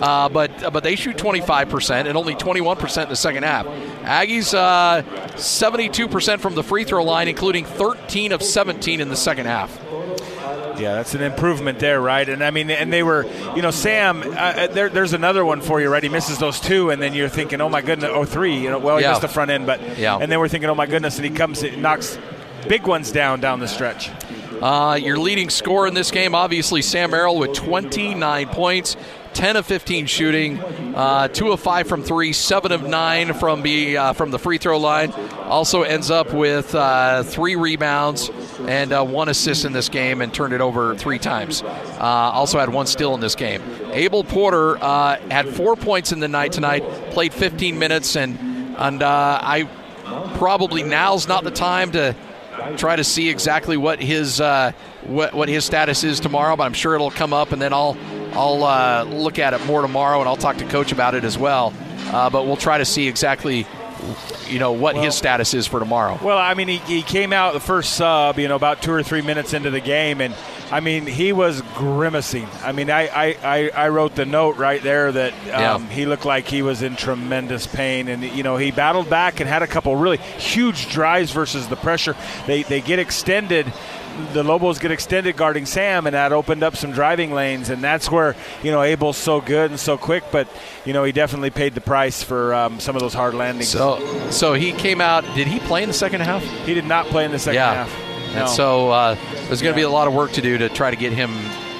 Uh, 0.00 0.23
but 0.28 0.72
but 0.72 0.82
they 0.82 0.96
shoot 0.96 1.16
25% 1.16 2.06
and 2.06 2.16
only 2.16 2.34
21% 2.34 3.02
in 3.04 3.08
the 3.08 3.16
second 3.16 3.42
half. 3.44 3.66
Aggies, 4.04 4.54
uh, 4.54 5.02
72% 5.36 6.40
from 6.40 6.54
the 6.54 6.62
free 6.62 6.84
throw 6.84 7.04
line, 7.04 7.28
including 7.28 7.64
13 7.64 8.32
of 8.32 8.42
17 8.42 9.00
in 9.00 9.08
the 9.08 9.16
second 9.16 9.46
half. 9.46 9.78
Yeah, 10.78 10.96
that's 10.96 11.14
an 11.14 11.22
improvement 11.22 11.78
there, 11.78 12.00
right? 12.00 12.28
And 12.28 12.42
I 12.42 12.50
mean, 12.50 12.68
and 12.68 12.92
they 12.92 13.04
were, 13.04 13.26
you 13.54 13.62
know, 13.62 13.70
Sam. 13.70 14.22
Uh, 14.22 14.34
Uh, 14.34 14.66
there, 14.66 14.88
there's 14.88 15.12
another 15.12 15.44
one 15.44 15.60
for 15.60 15.80
you, 15.80 15.88
right? 15.88 16.02
He 16.02 16.08
misses 16.08 16.38
those 16.38 16.58
two, 16.58 16.90
and 16.90 17.00
then 17.00 17.14
you're 17.14 17.28
thinking, 17.28 17.60
oh 17.60 17.68
my 17.68 17.80
goodness, 17.80 18.10
oh 18.12 18.24
three. 18.24 18.56
You 18.56 18.70
know, 18.70 18.78
well, 18.78 18.96
he 18.96 19.04
Yeah. 19.04 19.10
missed 19.10 19.22
the 19.22 19.28
front 19.28 19.50
end, 19.52 19.66
but 19.66 19.98
Yeah. 19.98 20.18
And 20.20 20.30
then 20.32 20.40
we're 20.40 20.48
thinking, 20.48 20.68
oh 20.70 20.74
my 20.74 20.86
goodness, 20.86 21.16
and 21.16 21.24
he 21.24 21.30
comes, 21.30 21.62
and 21.62 21.80
knocks 21.80 22.18
big 22.68 22.86
ones 22.86 23.12
down 23.12 23.40
down 23.40 23.60
the 23.60 23.68
stretch. 23.68 24.10
Uh, 24.60 24.98
your 25.00 25.16
leading 25.18 25.50
scorer 25.50 25.86
in 25.86 25.94
this 25.94 26.10
game, 26.10 26.34
obviously, 26.34 26.82
Sam 26.82 27.10
Merrill 27.10 27.38
with 27.38 27.52
29 27.52 28.48
points. 28.48 28.96
10 29.34 29.56
of 29.56 29.66
15 29.66 30.06
shooting, 30.06 30.58
uh, 30.94 31.28
2 31.28 31.52
of 31.52 31.60
5 31.60 31.88
from 31.88 32.02
3, 32.02 32.32
7 32.32 32.72
of 32.72 32.84
9 32.84 33.34
from 33.34 33.62
the, 33.62 33.96
uh, 33.96 34.12
from 34.12 34.30
the 34.30 34.38
free 34.38 34.58
throw 34.58 34.78
line. 34.78 35.12
Also 35.42 35.82
ends 35.82 36.10
up 36.10 36.32
with 36.32 36.74
uh, 36.74 37.22
3 37.24 37.56
rebounds 37.56 38.30
and 38.66 38.92
uh, 38.92 39.04
1 39.04 39.28
assist 39.28 39.64
in 39.64 39.72
this 39.72 39.88
game 39.88 40.20
and 40.22 40.32
turned 40.32 40.54
it 40.54 40.60
over 40.60 40.94
3 40.96 41.18
times. 41.18 41.62
Uh, 41.62 41.98
also 42.00 42.58
had 42.58 42.70
1 42.70 42.86
steal 42.86 43.14
in 43.14 43.20
this 43.20 43.34
game. 43.34 43.62
Abel 43.92 44.24
Porter 44.24 44.76
uh, 44.82 45.18
had 45.30 45.48
4 45.48 45.76
points 45.76 46.12
in 46.12 46.20
the 46.20 46.28
night 46.28 46.52
tonight, 46.52 46.82
played 47.10 47.34
15 47.34 47.78
minutes, 47.78 48.16
and, 48.16 48.38
and 48.78 49.02
I 49.02 49.68
probably 50.34 50.82
now's 50.82 51.26
not 51.26 51.44
the 51.44 51.50
time 51.50 51.92
to 51.92 52.14
try 52.76 52.96
to 52.96 53.04
see 53.04 53.28
exactly 53.28 53.76
what 53.76 54.00
his 54.00 54.40
uh, 54.40 54.72
what 55.04 55.34
what 55.34 55.48
his 55.48 55.64
status 55.64 56.04
is 56.04 56.20
tomorrow. 56.20 56.56
But 56.56 56.64
I'm 56.64 56.72
sure 56.72 56.94
it'll 56.94 57.10
come 57.10 57.32
up, 57.32 57.52
and 57.52 57.60
then 57.60 57.72
I'll 57.72 57.96
I'll 58.34 58.62
uh, 58.64 59.04
look 59.04 59.38
at 59.38 59.54
it 59.54 59.64
more 59.66 59.82
tomorrow, 59.82 60.20
and 60.20 60.28
I'll 60.28 60.36
talk 60.36 60.56
to 60.58 60.64
coach 60.66 60.92
about 60.92 61.14
it 61.14 61.24
as 61.24 61.38
well. 61.38 61.72
Uh, 62.08 62.30
but 62.30 62.44
we'll 62.46 62.56
try 62.56 62.78
to 62.78 62.84
see 62.84 63.08
exactly 63.08 63.66
you 64.48 64.58
know 64.58 64.72
what 64.72 64.96
his 64.96 65.14
status 65.14 65.54
is 65.54 65.66
for 65.66 65.78
tomorrow. 65.80 66.18
Well, 66.22 66.36
I 66.36 66.52
mean, 66.54 66.68
he, 66.68 66.76
he 66.78 67.02
came 67.02 67.32
out 67.32 67.54
the 67.54 67.60
first 67.60 67.94
sub, 67.94 68.38
you 68.38 68.48
know, 68.48 68.56
about 68.56 68.82
two 68.82 68.92
or 68.92 69.02
three 69.02 69.22
minutes 69.22 69.54
into 69.54 69.70
the 69.70 69.80
game, 69.80 70.20
and 70.20 70.34
I 70.70 70.80
mean, 70.80 71.06
he 71.06 71.32
was 71.32 71.62
grimacing. 71.74 72.46
I 72.62 72.72
mean, 72.72 72.90
I, 72.90 73.06
I, 73.08 73.36
I, 73.42 73.70
I 73.70 73.88
wrote 73.88 74.14
the 74.14 74.26
note 74.26 74.56
right 74.56 74.82
there 74.82 75.10
that 75.12 75.32
um, 75.32 75.84
Yeah. 75.84 75.88
he 75.88 76.04
looked 76.04 76.26
like 76.26 76.46
he 76.46 76.60
was 76.60 76.82
in 76.82 76.96
tremendous 76.96 77.66
pain, 77.66 78.08
and 78.08 78.22
you 78.22 78.42
know, 78.42 78.56
he 78.58 78.70
battled 78.72 79.08
back 79.08 79.40
and 79.40 79.48
had 79.48 79.62
a 79.62 79.66
couple 79.66 79.96
really 79.96 80.18
huge 80.18 80.90
drives 80.90 81.30
versus 81.32 81.68
the 81.68 81.76
pressure. 81.76 82.14
They 82.46 82.62
they 82.64 82.80
get 82.82 82.98
extended. 82.98 83.72
The 84.32 84.42
Lobos 84.42 84.78
get 84.78 84.90
extended 84.90 85.36
guarding 85.36 85.66
Sam, 85.66 86.06
and 86.06 86.14
that 86.14 86.32
opened 86.32 86.62
up 86.62 86.76
some 86.76 86.92
driving 86.92 87.32
lanes, 87.32 87.70
and 87.70 87.82
that's 87.82 88.10
where 88.10 88.36
you 88.62 88.70
know 88.70 88.82
Abel's 88.82 89.16
so 89.16 89.40
good 89.40 89.70
and 89.70 89.80
so 89.80 89.96
quick. 89.96 90.24
But 90.30 90.48
you 90.84 90.92
know 90.92 91.04
he 91.04 91.12
definitely 91.12 91.50
paid 91.50 91.74
the 91.74 91.80
price 91.80 92.22
for 92.22 92.54
um, 92.54 92.80
some 92.80 92.96
of 92.96 93.02
those 93.02 93.14
hard 93.14 93.34
landings. 93.34 93.68
So 93.68 94.30
so 94.30 94.54
he 94.54 94.72
came 94.72 95.00
out. 95.00 95.24
Did 95.34 95.46
he 95.48 95.58
play 95.60 95.82
in 95.82 95.88
the 95.88 95.94
second 95.94 96.20
half? 96.20 96.42
he 96.66 96.74
did 96.74 96.84
not 96.84 97.06
play 97.06 97.24
in 97.24 97.32
the 97.32 97.38
second 97.38 97.56
yeah. 97.56 97.84
half. 97.84 98.00
And 98.34 98.48
so 98.48 98.90
uh, 98.90 99.16
there's 99.46 99.62
going 99.62 99.72
to 99.72 99.76
be 99.76 99.82
a 99.82 99.88
lot 99.88 100.08
of 100.08 100.14
work 100.14 100.32
to 100.32 100.42
do 100.42 100.58
to 100.58 100.68
try 100.68 100.90
to 100.90 100.96
get 100.96 101.12
him 101.12 101.30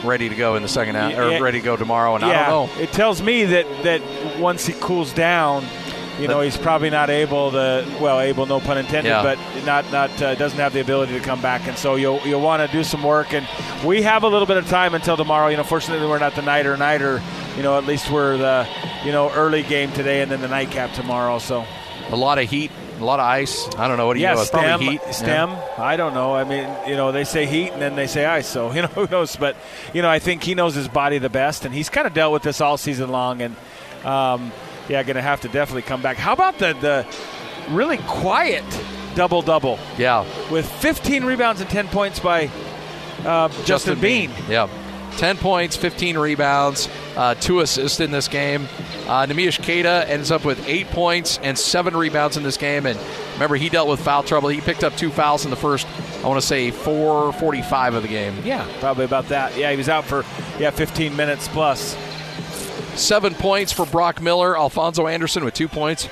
ready 0.04 0.28
to 0.28 0.34
go 0.36 0.54
in 0.54 0.62
the 0.62 0.68
second 0.68 0.94
half, 0.94 1.16
or 1.18 1.30
Yeah. 1.30 1.38
ready 1.40 1.58
to 1.58 1.64
go 1.64 1.76
tomorrow. 1.76 2.14
And 2.14 2.24
I 2.24 2.46
don't 2.46 2.68
know. 2.68 2.80
It 2.82 2.92
tells 2.92 3.22
me 3.22 3.44
that 3.44 3.66
that 3.82 4.38
once 4.38 4.66
he 4.66 4.72
cools 4.74 5.12
down, 5.12 5.64
you 6.20 6.28
know, 6.28 6.40
he's 6.40 6.56
probably 6.56 6.90
not 6.90 7.10
able 7.10 7.50
to. 7.50 7.84
Well, 8.00 8.20
able, 8.20 8.46
no 8.46 8.60
pun 8.60 8.78
intended, 8.78 9.08
Yeah. 9.10 9.22
but 9.22 9.38
not 9.64 9.90
not 9.90 10.10
uh, 10.22 10.34
doesn't 10.36 10.58
have 10.58 10.72
the 10.72 10.80
ability 10.80 11.12
to 11.14 11.20
come 11.20 11.40
back, 11.42 11.66
and 11.66 11.76
so 11.76 11.96
you'll 11.96 12.20
you'll 12.24 12.40
want 12.40 12.64
to 12.68 12.76
do 12.76 12.84
some 12.84 13.02
work. 13.02 13.32
And 13.32 13.46
we 13.84 14.02
have 14.02 14.22
a 14.22 14.28
little 14.28 14.46
bit 14.46 14.56
of 14.56 14.68
time 14.68 14.94
until 14.94 15.16
tomorrow. 15.16 15.48
You 15.48 15.56
know, 15.56 15.64
fortunately 15.64 16.06
we're 16.06 16.18
not 16.20 16.34
the 16.34 16.42
nighter 16.42 16.76
nighter. 16.76 17.20
You 17.56 17.62
know, 17.62 17.76
at 17.78 17.84
least 17.84 18.10
we're 18.10 18.36
the 18.36 18.66
you 19.04 19.12
know 19.12 19.30
early 19.32 19.62
game 19.62 19.92
today, 19.92 20.22
and 20.22 20.30
then 20.30 20.40
the 20.40 20.48
nightcap 20.48 20.92
tomorrow. 20.94 21.38
So 21.38 21.64
A 22.10 22.16
lot 22.16 22.38
of 22.38 22.48
heat, 22.48 22.70
a 23.00 23.04
lot 23.04 23.18
of 23.18 23.26
ice. 23.26 23.68
I 23.76 23.88
don't 23.88 23.96
know. 23.96 24.06
What 24.06 24.14
do 24.14 24.20
you 24.20 24.26
yeah, 24.26 24.34
know? 24.34 24.40
It's 24.40 24.48
stem, 24.50 24.80
heat. 24.80 25.00
stem. 25.10 25.56
I 25.78 25.96
don't 25.96 26.14
know. 26.14 26.34
I 26.34 26.44
mean, 26.44 26.68
you 26.86 26.96
know, 26.96 27.10
they 27.12 27.24
say 27.24 27.46
heat 27.46 27.70
and 27.72 27.80
then 27.82 27.96
they 27.96 28.06
say 28.06 28.24
ice. 28.24 28.46
So 28.46 28.72
you 28.74 28.82
know, 28.82 28.88
who 28.88 29.06
knows? 29.08 29.34
But 29.36 29.56
you 29.92 30.02
know, 30.02 30.10
I 30.10 30.18
think 30.20 30.42
he 30.44 30.54
knows 30.54 30.74
his 30.74 30.86
body 30.88 31.18
the 31.18 31.28
best, 31.30 31.64
and 31.64 31.74
he's 31.74 31.88
kind 31.88 32.06
of 32.06 32.14
dealt 32.14 32.32
with 32.32 32.42
this 32.44 32.60
all 32.60 32.76
season 32.76 33.10
long. 33.10 33.40
And 33.42 33.56
um, 34.04 34.52
yeah, 34.88 35.02
going 35.02 35.16
to 35.16 35.22
have 35.22 35.40
to 35.42 35.48
definitely 35.48 35.82
come 35.82 36.02
back. 36.02 36.16
How 36.16 36.32
about 36.32 36.58
the 36.58 36.72
the 36.74 37.06
really 37.72 37.98
quiet 37.98 38.64
double 39.14 39.42
double 39.42 39.78
Yeah. 39.96 40.24
with 40.50 40.68
15 40.80 41.24
rebounds 41.24 41.60
and 41.60 41.70
10 41.70 41.88
points 41.88 42.18
by 42.20 42.50
uh, 43.24 43.48
Justin, 43.64 43.98
Bean. 44.00 44.30
Yeah. 44.48 44.68
10 45.18 45.36
points, 45.38 45.76
15 45.76 46.18
rebounds. 46.18 46.88
uh, 47.16 47.34
two 47.36 47.60
assists 47.60 48.00
in 48.00 48.10
this 48.10 48.26
game. 48.26 48.66
Uh, 49.06 49.24
Neemias 49.26 49.62
Queta 49.64 50.04
ends 50.10 50.32
up 50.32 50.44
with 50.44 50.66
eight 50.68 50.88
points 50.88 51.38
and 51.44 51.56
seven 51.56 51.96
rebounds 51.96 52.36
in 52.36 52.42
this 52.42 52.56
game. 52.56 52.86
And 52.86 52.98
remember, 53.34 53.54
he 53.54 53.68
dealt 53.68 53.88
with 53.88 54.00
foul 54.00 54.24
trouble. 54.24 54.48
He 54.48 54.60
picked 54.60 54.82
up 54.82 54.96
two 54.96 55.10
fouls 55.10 55.44
in 55.44 55.50
the 55.50 55.56
first, 55.56 55.86
I 56.24 56.26
want 56.26 56.40
to 56.40 56.46
say, 56.46 56.72
445 56.72 57.94
of 57.94 58.02
the 58.02 58.08
game. 58.08 58.34
Yeah, 58.44 58.66
probably 58.80 59.04
about 59.04 59.28
that. 59.28 59.56
Yeah, 59.56 59.70
he 59.70 59.76
was 59.76 59.88
out 59.88 60.04
for, 60.04 60.24
yeah, 60.58 60.70
15 60.70 61.14
minutes 61.14 61.46
plus. 61.46 61.96
Seven 62.96 63.34
points 63.34 63.72
for 63.72 63.86
Brock 63.86 64.20
Miller. 64.22 64.56
Alphonso 64.56 65.06
Anderson 65.06 65.44
with 65.44 65.54
two 65.54 65.68
points. 65.68 66.08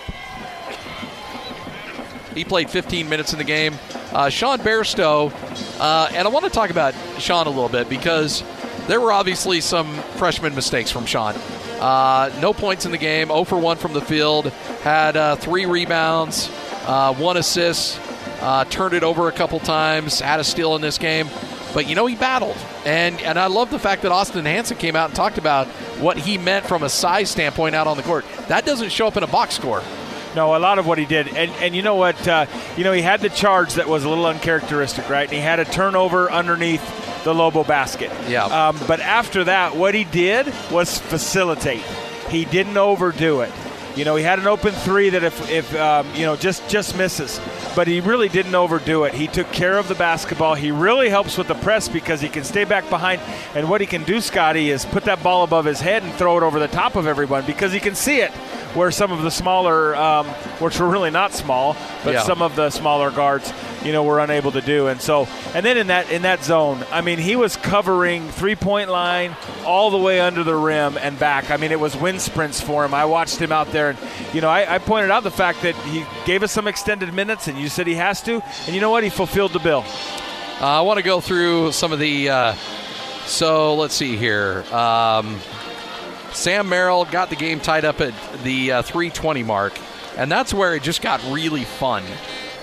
He 2.35 2.45
played 2.45 2.71
15 2.71 3.09
minutes 3.09 3.33
in 3.33 3.39
the 3.39 3.45
game. 3.45 3.75
Uh, 4.12 4.29
Sean 4.29 4.59
Bairstow, 4.59 5.33
uh, 5.81 6.09
and 6.12 6.27
I 6.27 6.31
want 6.31 6.45
to 6.45 6.51
talk 6.51 6.71
about 6.71 6.95
Sean 7.19 7.47
a 7.47 7.51
little 7.51 7.69
bit 7.69 7.89
because 7.89 8.43
there 8.89 9.01
were 9.01 9.12
obviously 9.12 9.61
some 9.61 9.95
freshman 10.17 10.55
mistakes 10.55 10.91
from 10.91 11.07
Sean. 11.07 11.35
Uh, 11.81 12.31
no 12.41 12.53
points 12.53 12.85
in 12.85 12.93
the 12.93 12.99
game, 12.99 13.29
0 13.29 13.45
for 13.45 13.59
1 13.59 13.77
from 13.77 13.93
the 13.93 14.01
field, 14.01 14.47
had 14.83 15.17
uh, 15.17 15.37
three 15.37 15.67
rebounds, 15.67 16.51
uh, 16.87 17.15
one 17.15 17.37
assist, 17.37 18.01
uh, 18.41 18.65
turned 18.67 18.95
it 18.95 19.03
over 19.03 19.29
a 19.29 19.33
couple 19.33 19.59
times, 19.61 20.21
had 20.21 20.41
a 20.41 20.45
steal 20.45 20.77
in 20.77 20.83
this 20.83 20.99
game. 20.99 21.29
But 21.75 21.88
you 21.88 21.95
know 21.95 22.07
he 22.07 22.14
battled, 22.14 22.57
and 22.85 23.21
and 23.23 23.38
I 23.38 23.47
love 23.47 23.71
the 23.71 23.79
fact 23.79 24.02
that 24.02 24.12
Austin 24.12 24.45
Hansen 24.45 24.76
came 24.76 24.97
out 24.97 25.11
and 25.11 25.17
talked 25.17 25.38
about 25.38 25.67
what 25.99 26.19
he 26.19 26.38
meant 26.38 26.67
from 26.67 26.83
a 26.83 26.88
size 26.88 27.31
standpoint 27.31 27.75
out 27.75 27.87
on 27.87 27.97
the 27.97 28.02
court. 28.02 28.25
That 28.49 28.67
doesn't 28.67 28.91
show 28.91 29.07
up 29.07 29.17
in 29.17 29.23
a 29.23 29.29
box 29.29 29.55
score. 29.55 29.83
No, 30.35 30.57
a 30.57 30.59
lot 30.59 30.79
of 30.79 30.87
what 30.87 30.99
he 30.99 31.05
did, 31.05 31.29
and 31.29 31.50
and 31.62 31.75
you 31.76 31.83
know 31.83 31.97
what, 31.97 32.26
uh, 32.26 32.47
you 32.76 32.85
know 32.85 32.93
he 32.93 33.02
had 33.02 33.21
the 33.21 33.29
charge 33.29 33.75
that 33.75 33.88
was 33.88 34.05
a 34.05 34.09
little 34.09 34.26
uncharacteristic, 34.26 35.09
right? 35.09 35.25
And 35.25 35.33
he 35.33 35.41
had 35.41 35.61
a 35.61 35.64
turnover 35.64 36.31
underneath 36.31 36.83
the 37.25 37.35
Lobo 37.35 37.64
basket. 37.64 38.11
Yeah. 38.29 38.45
Um, 38.45 38.79
but 38.87 39.00
after 39.00 39.45
that, 39.45 39.76
what 39.76 39.95
he 39.95 40.05
did 40.05 40.52
was 40.71 40.99
facilitate. 40.99 41.83
He 42.31 42.45
didn't 42.45 42.76
overdo 42.76 43.43
it. 43.43 43.52
You 43.95 44.07
know, 44.07 44.17
he 44.17 44.25
had 44.25 44.39
an 44.39 44.47
open 44.47 44.73
three 44.73 45.11
that 45.11 45.23
if, 45.23 45.51
if 45.51 45.75
um, 45.77 46.07
you 46.15 46.23
know, 46.23 46.35
just 46.35 46.67
just 46.69 46.97
misses, 46.97 47.41
but 47.77 47.87
he 47.87 48.01
really 48.01 48.29
didn't 48.29 48.55
overdo 48.55 49.05
it. 49.05 49.13
He 49.13 49.27
took 49.27 49.51
care 49.53 49.77
of 49.77 49.89
the 49.89 49.95
basketball. 49.95 50.55
He 50.55 50.71
really 50.71 51.11
helps 51.11 51.37
with 51.37 51.49
the 51.49 51.55
press 51.57 51.89
because 51.89 52.21
he 52.21 52.31
can 52.31 52.43
stay 52.43 52.65
back 52.65 52.89
behind. 52.89 53.21
And 53.55 53.69
what 53.69 53.83
he 53.83 53.87
can 53.87 54.03
do, 54.05 54.21
Scotty, 54.21 54.71
is 54.71 54.87
put 54.87 55.05
that 55.05 55.23
ball 55.23 55.45
above 55.45 55.67
his 55.67 55.81
head 55.81 56.03
and 56.03 56.13
throw 56.15 56.39
it 56.39 56.43
over 56.43 56.59
the 56.59 56.69
top 56.69 56.97
of 56.97 57.07
everyone 57.07 57.45
because 57.45 57.73
he 57.73 57.81
can 57.81 57.95
see 57.95 58.21
it 58.21 58.33
where 58.75 58.91
some 58.91 59.12
of 59.12 59.23
the 59.23 59.31
smaller, 59.31 59.95
um, 59.97 60.26
which 60.61 60.81
were 60.81 60.88
really 60.88 61.11
not 61.11 61.33
small, 61.35 61.76
but 62.05 62.14
Yeah. 62.14 62.23
some 62.23 62.41
of 62.43 62.57
the 62.57 62.71
smaller 62.71 63.11
guards, 63.11 63.52
you 63.85 63.93
know, 63.93 64.02
were 64.02 64.19
unable 64.21 64.52
to 64.52 64.61
do. 64.61 64.87
And 64.88 65.00
so, 65.00 65.29
and 65.55 65.64
then 65.67 65.76
in 65.76 65.88
that 65.88 66.11
in 66.11 66.23
that 66.23 66.43
zone, 66.45 66.85
I 66.91 67.00
mean, 67.00 67.19
he 67.19 67.37
was 67.37 67.57
covering 67.57 68.29
three 68.31 68.55
point 68.57 68.88
line 68.91 69.37
all 69.67 69.91
the 69.91 69.99
way 69.99 70.21
under 70.21 70.43
the 70.45 70.55
rim 70.55 70.97
and 70.97 71.19
back. 71.19 71.50
I 71.50 71.57
mean, 71.57 71.73
it 71.73 71.81
was 71.81 71.95
wind 71.97 72.21
sprints 72.23 72.61
for 72.61 72.85
him. 72.85 72.95
I 72.95 73.05
watched 73.05 73.38
him 73.38 73.52
out 73.52 73.73
there, 73.73 73.91
and 73.91 73.99
you 74.33 74.41
know, 74.41 74.49
I, 74.49 74.76
I 74.76 74.79
pointed 74.79 75.11
out 75.11 75.23
the 75.23 75.31
fact 75.31 75.62
that 75.62 75.75
he 75.76 76.05
gave 76.25 76.43
us 76.43 76.52
some 76.52 76.67
extended 76.67 77.12
minutes, 77.12 77.49
and 77.49 77.59
you 77.59 77.69
said 77.69 77.87
he 77.87 77.97
has 77.97 78.23
to, 78.23 78.43
and 78.67 78.75
you 78.75 78.81
know 78.81 78.91
what? 78.91 79.02
He 79.05 79.11
fulfilled 79.11 79.52
the 79.52 79.59
bill. 79.59 79.85
Uh, 80.61 80.67
I 80.79 80.81
want 80.83 80.99
to 80.99 81.02
go 81.02 81.21
through 81.21 81.73
some 81.73 81.93
of 81.93 81.99
the. 81.99 82.31
Uh, 82.31 82.55
so 83.26 83.75
let's 83.75 83.95
see 83.95 84.17
here. 84.17 84.64
Um, 84.73 85.38
Sam 86.33 86.69
Merrill 86.69 87.05
got 87.05 87.31
the 87.31 87.37
game 87.37 87.61
tied 87.61 87.85
up 87.85 88.01
at 88.01 88.15
the 88.43 88.73
uh, 88.73 88.83
320 88.83 89.43
mark, 89.43 89.79
and 90.17 90.31
that's 90.31 90.53
where 90.55 90.75
it 90.75 90.83
just 90.83 91.03
got 91.03 91.23
really 91.31 91.65
fun. 91.65 92.03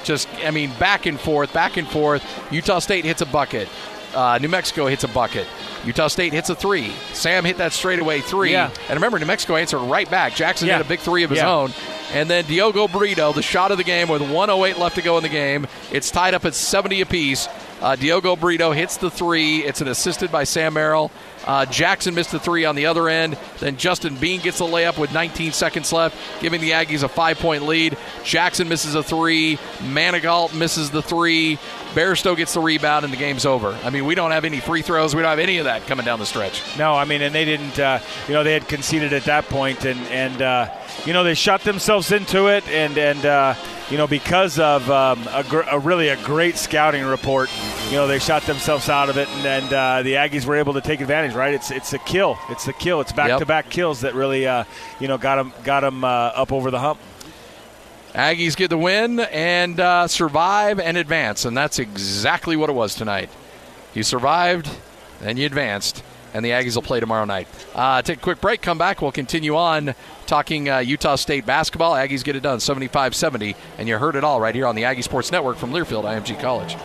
Just, 0.03 0.27
I 0.45 0.51
mean, 0.51 0.71
back 0.79 1.05
and 1.05 1.19
forth, 1.19 1.53
back 1.53 1.77
and 1.77 1.87
forth. 1.87 2.23
Utah 2.51 2.79
State 2.79 3.05
hits 3.05 3.21
a 3.21 3.25
bucket. 3.25 3.67
Uh, 4.15 4.39
New 4.41 4.47
Mexico 4.49 4.87
hits 4.87 5.03
a 5.03 5.07
bucket. 5.07 5.45
Utah 5.85 6.07
State 6.07 6.33
hits 6.33 6.49
a 6.49 6.55
three. 6.55 6.91
Sam 7.13 7.45
hit 7.45 7.57
that 7.57 7.73
straightaway 7.73 8.21
three. 8.21 8.51
Yeah. 8.51 8.71
And 8.87 8.95
remember, 8.95 9.19
New 9.19 9.25
Mexico 9.27 9.55
answered 9.55 9.79
right 9.79 10.09
back. 10.09 10.33
Jackson 10.35 10.67
Yeah. 10.67 10.77
hit 10.77 10.85
a 10.85 10.89
big 10.89 10.99
three 10.99 11.23
of 11.23 11.29
his 11.29 11.37
Yeah. 11.39 11.51
own. 11.51 11.73
And 12.13 12.27
then 12.29 12.45
Diogo 12.45 12.87
Brito, 12.87 13.33
the 13.33 13.43
shot 13.43 13.71
of 13.71 13.77
the 13.77 13.83
game 13.83 14.07
with 14.09 14.21
108 14.21 14.79
left 14.79 14.95
to 14.95 15.01
go 15.03 15.17
in 15.17 15.23
the 15.23 15.29
game. 15.29 15.67
It's 15.91 16.09
tied 16.09 16.33
up 16.33 16.43
at 16.43 16.55
70 16.55 17.01
apiece. 17.01 17.47
Uh, 17.81 17.95
Diogo 17.95 18.35
Brito 18.35 18.71
hits 18.71 18.97
the 18.97 19.11
three. 19.11 19.59
It's 19.59 19.79
an 19.79 19.87
assisted 19.87 20.31
by 20.31 20.43
Sam 20.43 20.73
Merrill. 20.73 21.11
Uh, 21.49 21.65
Jackson 21.65 22.13
missed 22.13 22.31
the 22.31 22.39
three 22.39 22.63
on 22.63 22.75
the 22.75 22.85
other 22.85 23.09
end. 23.09 23.35
Then 23.57 23.75
Justin 23.75 24.15
Bean 24.17 24.39
gets 24.39 24.59
the 24.59 24.65
layup 24.65 24.99
with 24.99 25.11
19 25.11 25.51
seconds 25.51 25.91
left, 25.91 26.15
giving 26.43 26.61
the 26.61 26.71
Aggies 26.71 27.01
a 27.01 27.07
five 27.09 27.39
point 27.39 27.65
lead. 27.65 27.97
Jackson 28.23 28.69
misses 28.69 28.93
a 28.93 29.01
three. 29.01 29.57
Manigault 29.79 30.53
misses 30.53 30.91
the 30.91 31.01
three. 31.01 31.57
Bairstow 31.95 32.37
gets 32.37 32.53
the 32.53 32.59
rebound, 32.59 33.03
and 33.03 33.11
the 33.11 33.17
game's 33.17 33.47
over. 33.47 33.69
I 33.83 33.89
mean, 33.89 34.05
we 34.05 34.13
don't 34.13 34.29
have 34.29 34.45
any 34.45 34.59
free 34.59 34.83
throws. 34.83 35.15
We 35.15 35.23
don't 35.23 35.31
have 35.31 35.39
any 35.39 35.57
of 35.57 35.65
that 35.65 35.87
coming 35.87 36.05
down 36.05 36.19
the 36.19 36.27
stretch. 36.27 36.61
No, 36.77 36.93
I 36.93 37.05
mean, 37.05 37.23
and 37.23 37.33
they 37.33 37.45
didn't. 37.45 37.79
Uh, 37.79 37.97
you 38.27 38.35
know, 38.35 38.43
they 38.43 38.53
had 38.53 38.67
conceded 38.67 39.11
at 39.11 39.23
that 39.23 39.45
point, 39.45 39.85
and 39.85 39.99
and 40.09 40.39
uh, 40.43 40.69
you 41.03 41.13
know 41.13 41.23
they 41.23 41.33
shot 41.33 41.61
themselves 41.61 42.11
into 42.11 42.45
it, 42.45 42.67
and 42.67 42.95
and 42.95 43.25
uh, 43.25 43.55
you 43.89 43.97
know 43.97 44.07
because 44.07 44.59
of 44.59 44.89
um, 44.89 45.27
a, 45.33 45.43
gr- 45.43 45.61
a 45.69 45.79
really 45.79 46.09
a 46.09 46.17
great 46.23 46.57
scouting 46.57 47.03
report, 47.05 47.49
you 47.87 47.93
know 47.93 48.07
they 48.07 48.19
shot 48.19 48.43
themselves 48.43 48.89
out 48.89 49.09
of 49.09 49.17
it, 49.17 49.27
and, 49.29 49.45
and 49.45 49.73
uh, 49.73 50.03
the 50.03 50.13
Aggies 50.13 50.45
were 50.45 50.55
able 50.55 50.73
to 50.73 50.81
take 50.81 51.01
advantage. 51.01 51.33
Right? 51.33 51.53
It's 51.53 51.71
it's 51.71 51.93
a 51.93 51.99
kill. 51.99 52.37
It's 52.49 52.65
the 52.65 52.73
kill. 52.73 53.01
It's 53.01 53.11
back 53.11 53.27
to 53.39 53.45
back 53.45 53.69
kills 53.69 54.01
that 54.01 54.15
really 54.15 54.47
uh, 54.47 54.63
you 54.99 55.07
know 55.07 55.17
got 55.17 55.35
them 55.35 55.53
got 55.63 55.81
them 55.81 56.03
uh, 56.03 56.07
up 56.07 56.51
over 56.51 56.71
the 56.71 56.79
hump. 56.79 56.99
Aggies 58.13 58.55
get 58.55 58.69
the 58.69 58.77
win 58.77 59.19
and 59.19 59.79
uh, 59.79 60.07
survive 60.07 60.79
and 60.79 60.97
advance, 60.97 61.45
and 61.45 61.55
that's 61.55 61.77
exactly 61.77 62.55
what 62.55 62.69
it 62.69 62.73
was 62.73 62.95
tonight. 62.95 63.29
You 63.93 64.03
survived, 64.03 64.69
and 65.21 65.37
you 65.37 65.45
advanced, 65.45 66.03
and 66.33 66.43
the 66.43 66.49
Aggies 66.49 66.75
will 66.75 66.81
play 66.81 66.99
tomorrow 66.99 67.25
night. 67.25 67.47
Uh, 67.73 68.01
take 68.01 68.17
a 68.17 68.21
quick 68.21 68.41
break, 68.41 68.61
come 68.61 68.77
back. 68.77 69.01
We'll 69.01 69.11
continue 69.11 69.55
on 69.55 69.95
talking 70.27 70.69
uh, 70.69 70.79
Utah 70.79 71.15
State 71.15 71.45
basketball. 71.45 71.93
Aggies 71.93 72.23
get 72.23 72.35
it 72.35 72.43
done 72.43 72.59
75 72.59 73.15
70, 73.15 73.55
and 73.77 73.87
you 73.87 73.97
heard 73.97 74.15
it 74.15 74.23
all 74.23 74.39
right 74.39 74.55
here 74.55 74.67
on 74.67 74.75
the 74.75 74.85
Aggie 74.85 75.01
Sports 75.01 75.31
Network 75.31 75.57
from 75.57 75.71
Learfield 75.71 76.03
IMG 76.03 76.39
College. 76.39 76.75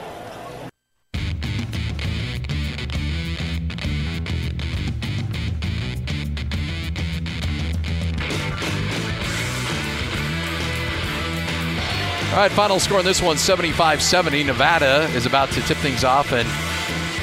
All 12.35 12.41
right, 12.41 12.51
final 12.51 12.81
score 12.81 12.99
on 12.99 13.05
this 13.05 13.23
one 13.23 13.39
75 13.39 14.03
70. 14.03 14.43
Nevada 14.43 15.05
is 15.15 15.25
about 15.25 15.53
to 15.53 15.61
tip 15.61 15.77
things 15.77 16.03
off, 16.03 16.33
and 16.33 16.49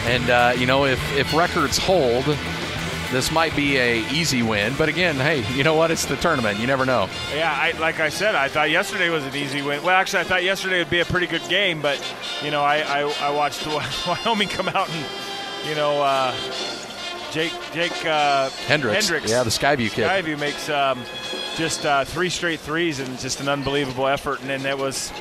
and 0.06 0.30
uh, 0.30 0.54
you 0.58 0.66
know 0.66 0.86
if 0.86 1.00
if 1.16 1.34
records 1.34 1.78
hold, 1.78 2.26
this 3.12 3.32
might 3.32 3.56
be 3.56 3.78
a 3.78 4.00
easy 4.12 4.42
win. 4.44 4.74
But 4.78 4.90
again, 4.90 5.16
hey, 5.16 5.46
you 5.56 5.64
know 5.64 5.76
what? 5.76 5.92
It's 5.92 6.06
the 6.06 6.16
tournament. 6.16 6.60
You 6.60 6.68
never 6.68 6.86
know. 6.86 7.10
Yeah, 7.34 7.52
I, 7.52 7.78
like 7.80 8.00
I 8.00 8.10
said, 8.10 8.36
I 8.36 8.48
thought 8.48 8.70
yesterday 8.70 9.10
was 9.10 9.26
an 9.26 9.36
easy 9.36 9.62
win. 9.62 9.84
Well, 9.84 9.96
actually, 9.96 10.22
I 10.22 10.24
thought 10.24 10.44
yesterday 10.44 10.80
would 10.80 10.90
be 10.90 11.00
a 11.02 11.06
pretty 11.06 11.28
good 11.28 11.48
game, 11.50 11.82
but 11.82 12.00
you 12.44 12.52
know, 12.52 12.62
I 12.62 12.78
I, 12.78 13.28
I 13.28 13.30
watched 13.32 13.66
Wyoming 14.08 14.48
come 14.48 14.70
out 14.70 14.90
and 14.90 15.06
you 15.68 15.76
know, 15.76 16.02
uh, 16.02 16.34
Jake 17.32 17.54
Jake 17.74 18.06
uh, 18.06 18.50
Hendricks. 18.68 19.08
Hendricks, 19.08 19.32
Yeah, 19.32 19.44
the 19.44 19.50
Skyview 19.50 19.90
kid. 19.92 20.08
Skyview 20.08 20.40
makes 20.40 20.70
um, 20.70 21.00
just 21.56 21.86
uh, 21.86 22.04
three 22.06 22.30
straight 22.30 22.60
threes 22.60 23.00
and 23.00 23.18
just 23.20 23.40
an 23.40 23.50
unbelievable 23.50 24.08
effort. 24.08 24.42
And 24.42 24.50
then 24.50 24.66
it 24.66 24.78
was 24.78 25.12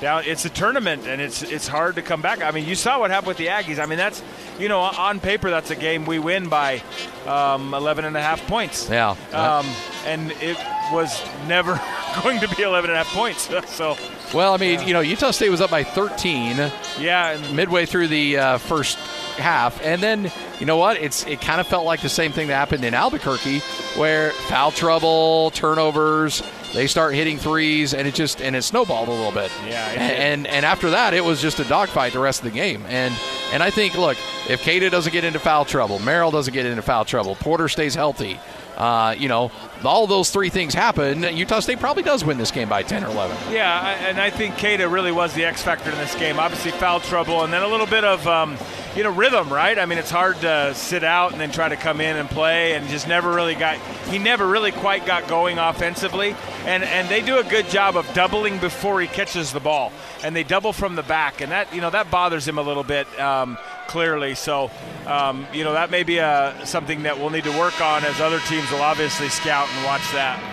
down. 0.00 0.24
It's 0.26 0.44
a 0.44 0.50
tournament, 0.50 1.06
and 1.06 1.20
it's 1.20 1.42
it's 1.42 1.66
hard 1.66 1.96
to 1.96 2.02
come 2.02 2.20
back. 2.20 2.42
I 2.42 2.50
mean, 2.50 2.66
you 2.66 2.74
saw 2.74 3.00
what 3.00 3.10
happened 3.10 3.28
with 3.28 3.38
the 3.38 3.46
Aggies. 3.46 3.78
I 3.78 3.86
mean, 3.86 3.98
that's 3.98 4.22
you 4.58 4.68
know, 4.68 4.80
on 4.80 5.20
paper, 5.20 5.50
that's 5.50 5.70
a 5.70 5.76
game 5.76 6.06
we 6.06 6.18
win 6.18 6.48
by 6.48 6.82
um, 7.26 7.74
11 7.74 8.04
and 8.04 8.16
a 8.16 8.22
half 8.22 8.46
points. 8.46 8.88
Yeah. 8.88 9.16
Um, 9.32 9.66
and 10.06 10.32
it 10.40 10.56
was 10.92 11.20
never 11.48 11.80
going 12.22 12.40
to 12.40 12.48
be 12.54 12.62
11 12.62 12.90
and 12.90 12.98
a 12.98 13.02
half 13.02 13.12
points. 13.12 13.50
so, 13.74 13.96
well, 14.32 14.54
I 14.54 14.56
mean, 14.58 14.86
you 14.86 14.92
know, 14.92 15.00
Utah 15.00 15.30
State 15.32 15.50
was 15.50 15.60
up 15.60 15.70
by 15.70 15.82
13 15.84 16.56
yeah, 16.98 17.30
and 17.30 17.56
midway 17.56 17.86
through 17.86 18.08
the 18.08 18.38
uh, 18.38 18.58
first 18.58 18.98
half, 19.36 19.82
and 19.82 20.02
then 20.02 20.30
you 20.58 20.66
know 20.66 20.76
what? 20.76 20.96
It's 20.96 21.26
it 21.26 21.40
kind 21.40 21.60
of 21.60 21.66
felt 21.66 21.84
like 21.84 22.00
the 22.00 22.08
same 22.08 22.32
thing 22.32 22.48
that 22.48 22.54
happened 22.54 22.84
in 22.84 22.94
Albuquerque, 22.94 23.60
where 23.96 24.30
foul 24.48 24.70
trouble, 24.70 25.50
turnovers, 25.50 26.42
they 26.74 26.86
start 26.86 27.14
hitting 27.14 27.38
threes, 27.38 27.94
and 27.94 28.06
it 28.06 28.14
just 28.14 28.42
and 28.42 28.56
it 28.56 28.62
snowballed 28.62 29.08
a 29.08 29.12
little 29.12 29.32
bit. 29.32 29.50
Yeah, 29.66 29.90
and, 29.90 30.00
and 30.00 30.46
and 30.46 30.66
after 30.66 30.90
that, 30.90 31.14
it 31.14 31.24
was 31.24 31.40
just 31.40 31.60
a 31.60 31.64
dogfight 31.64 32.12
the 32.12 32.18
rest 32.18 32.40
of 32.40 32.44
the 32.44 32.50
game. 32.50 32.84
And 32.88 33.14
and 33.52 33.62
I 33.62 33.70
think, 33.70 33.96
look, 33.96 34.16
if 34.48 34.62
Queta 34.62 34.90
doesn't 34.90 35.12
get 35.12 35.24
into 35.24 35.38
foul 35.38 35.64
trouble, 35.64 35.98
Merrill 36.00 36.30
doesn't 36.30 36.52
get 36.52 36.66
into 36.66 36.82
foul 36.82 37.04
trouble, 37.04 37.36
Porter 37.36 37.68
stays 37.68 37.94
healthy. 37.94 38.38
Uh, 38.76 39.14
you 39.16 39.28
know, 39.28 39.52
all 39.82 40.06
those 40.06 40.30
three 40.30 40.48
things 40.48 40.74
happen. 40.74 41.22
Utah 41.36 41.60
State 41.60 41.80
probably 41.80 42.02
does 42.02 42.24
win 42.24 42.38
this 42.38 42.50
game 42.50 42.68
by 42.68 42.82
10 42.82 43.04
or 43.04 43.08
11. 43.08 43.52
Yeah, 43.52 43.88
and 44.08 44.20
I 44.20 44.30
think 44.30 44.58
Queta 44.58 44.88
really 44.88 45.12
was 45.12 45.34
the 45.34 45.44
X 45.44 45.62
factor 45.62 45.90
in 45.90 45.98
this 45.98 46.14
game. 46.14 46.38
Obviously, 46.38 46.70
foul 46.72 47.00
trouble, 47.00 47.44
and 47.44 47.52
then 47.52 47.62
a 47.62 47.68
little 47.68 47.86
bit 47.86 48.04
of 48.04 48.26
um, 48.26 48.56
you 48.96 49.02
know 49.02 49.10
rhythm, 49.10 49.52
right? 49.52 49.78
I 49.78 49.86
mean, 49.86 49.98
it's 49.98 50.10
hard 50.10 50.36
to 50.42 50.74
sit 50.74 51.04
out 51.04 51.32
and 51.32 51.40
then 51.40 51.50
try 51.50 51.68
to 51.68 51.76
come 51.76 52.00
in 52.00 52.16
and 52.16 52.28
play, 52.28 52.74
and 52.74 52.88
just 52.88 53.08
never 53.08 53.32
really 53.32 53.54
got. 53.54 53.78
He 54.08 54.18
never 54.18 54.46
really 54.46 54.72
quite 54.72 55.06
got 55.06 55.28
going 55.28 55.58
offensively, 55.58 56.36
and 56.64 56.84
and 56.84 57.08
they 57.08 57.20
do 57.20 57.38
a 57.38 57.44
good 57.44 57.68
job 57.68 57.96
of 57.96 58.10
doubling 58.14 58.58
before 58.58 59.00
he 59.00 59.06
catches 59.06 59.52
the 59.52 59.60
ball, 59.60 59.92
and 60.22 60.34
they 60.34 60.44
double 60.44 60.72
from 60.72 60.94
the 60.94 61.02
back, 61.02 61.40
and 61.40 61.52
that 61.52 61.74
you 61.74 61.80
know 61.80 61.90
that 61.90 62.10
bothers 62.10 62.46
him 62.46 62.58
a 62.58 62.62
little 62.62 62.84
bit. 62.84 63.06
Um, 63.20 63.58
clearly, 63.86 64.34
so 64.34 64.70
um, 65.06 65.46
you 65.52 65.64
know 65.64 65.72
that 65.74 65.90
may 65.90 66.02
be 66.02 66.18
a, 66.18 66.54
something 66.64 67.02
that 67.04 67.18
we'll 67.18 67.30
need 67.30 67.44
to 67.44 67.58
work 67.58 67.80
on 67.80 68.04
as 68.04 68.20
other 68.20 68.40
teams 68.40 68.70
will 68.70 68.82
obviously 68.82 69.28
scout 69.28 69.63
and 69.68 69.84
watch 69.84 70.02
that. 70.12 70.52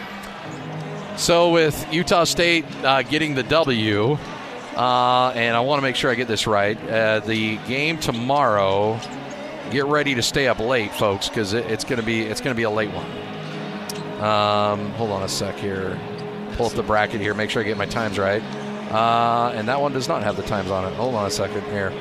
So 1.18 1.52
with 1.52 1.92
Utah 1.92 2.24
State 2.24 2.66
uh, 2.84 3.04
getting 3.04 3.36
the 3.36 3.44
W, 3.44 4.18
uh, 4.76 5.30
and 5.36 5.56
I 5.56 5.60
want 5.60 5.80
to 5.80 5.84
make 5.84 5.96
sure 5.96 6.10
I 6.10 6.16
get 6.16 6.28
this 6.28 6.48
right. 6.48 6.78
Uh, 6.90 7.20
the 7.20 7.58
game 7.68 7.98
tomorrow. 7.98 9.00
Get 9.70 9.86
ready 9.86 10.16
to 10.16 10.22
stay 10.22 10.48
up 10.48 10.60
late, 10.60 10.92
folks, 10.92 11.30
because 11.30 11.54
it, 11.54 11.66
it's 11.72 11.86
going 11.86 12.00
to 12.00 12.06
be 12.06 12.22
it's 12.24 12.42
going 12.42 12.54
to 12.54 12.58
be 12.58 12.64
a 12.64 12.70
late 12.70 12.90
one. 12.92 13.06
Um, 14.22 14.92
hold 14.94 15.12
on 15.12 15.24
a 15.24 15.30
sec 15.30 15.56
here. 15.56 15.98
Pull 16.54 16.66
up 16.66 16.74
the 16.74 16.84
bracket 16.84 17.22
here. 17.22 17.34
Make 17.34 17.50
sure 17.50 17.62
I 17.62 17.66
get 17.66 17.78
my 17.78 17.86
times 17.86 18.20
right. 18.20 18.44
Uh, 18.92 19.54
and 19.56 19.68
that 19.70 19.80
one 19.80 19.94
does 19.94 20.10
not 20.10 20.24
have 20.24 20.36
the 20.36 20.44
times 20.44 20.70
on 20.70 20.86
it. 20.86 20.94
Hold 20.96 21.16
on 21.16 21.26
a 21.26 21.32
second 21.32 21.64
here. 21.66 21.94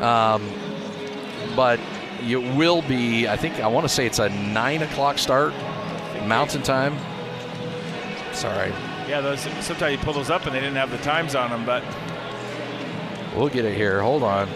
Um, 0.00 0.48
but 1.56 1.80
it 2.22 2.36
will 2.56 2.82
be. 2.82 3.26
I 3.26 3.36
think 3.36 3.58
I 3.60 3.66
want 3.66 3.84
to 3.84 3.88
say 3.88 4.06
it's 4.06 4.20
a 4.20 4.28
nine 4.28 4.82
o'clock 4.82 5.18
start, 5.18 5.52
Mountain 6.28 6.62
Time. 6.62 6.96
Sorry. 8.32 8.72
Yeah, 9.08 9.20
those 9.20 9.40
sometimes 9.40 9.92
you 9.92 9.98
pull 9.98 10.12
those 10.12 10.30
up 10.30 10.46
and 10.46 10.54
they 10.54 10.60
didn't 10.60 10.76
have 10.76 10.90
the 10.90 10.98
times 10.98 11.34
on 11.34 11.50
them, 11.50 11.64
but 11.64 11.82
we'll 13.34 13.48
get 13.48 13.64
it 13.64 13.74
here. 13.74 14.00
Hold 14.02 14.22
on. 14.22 14.48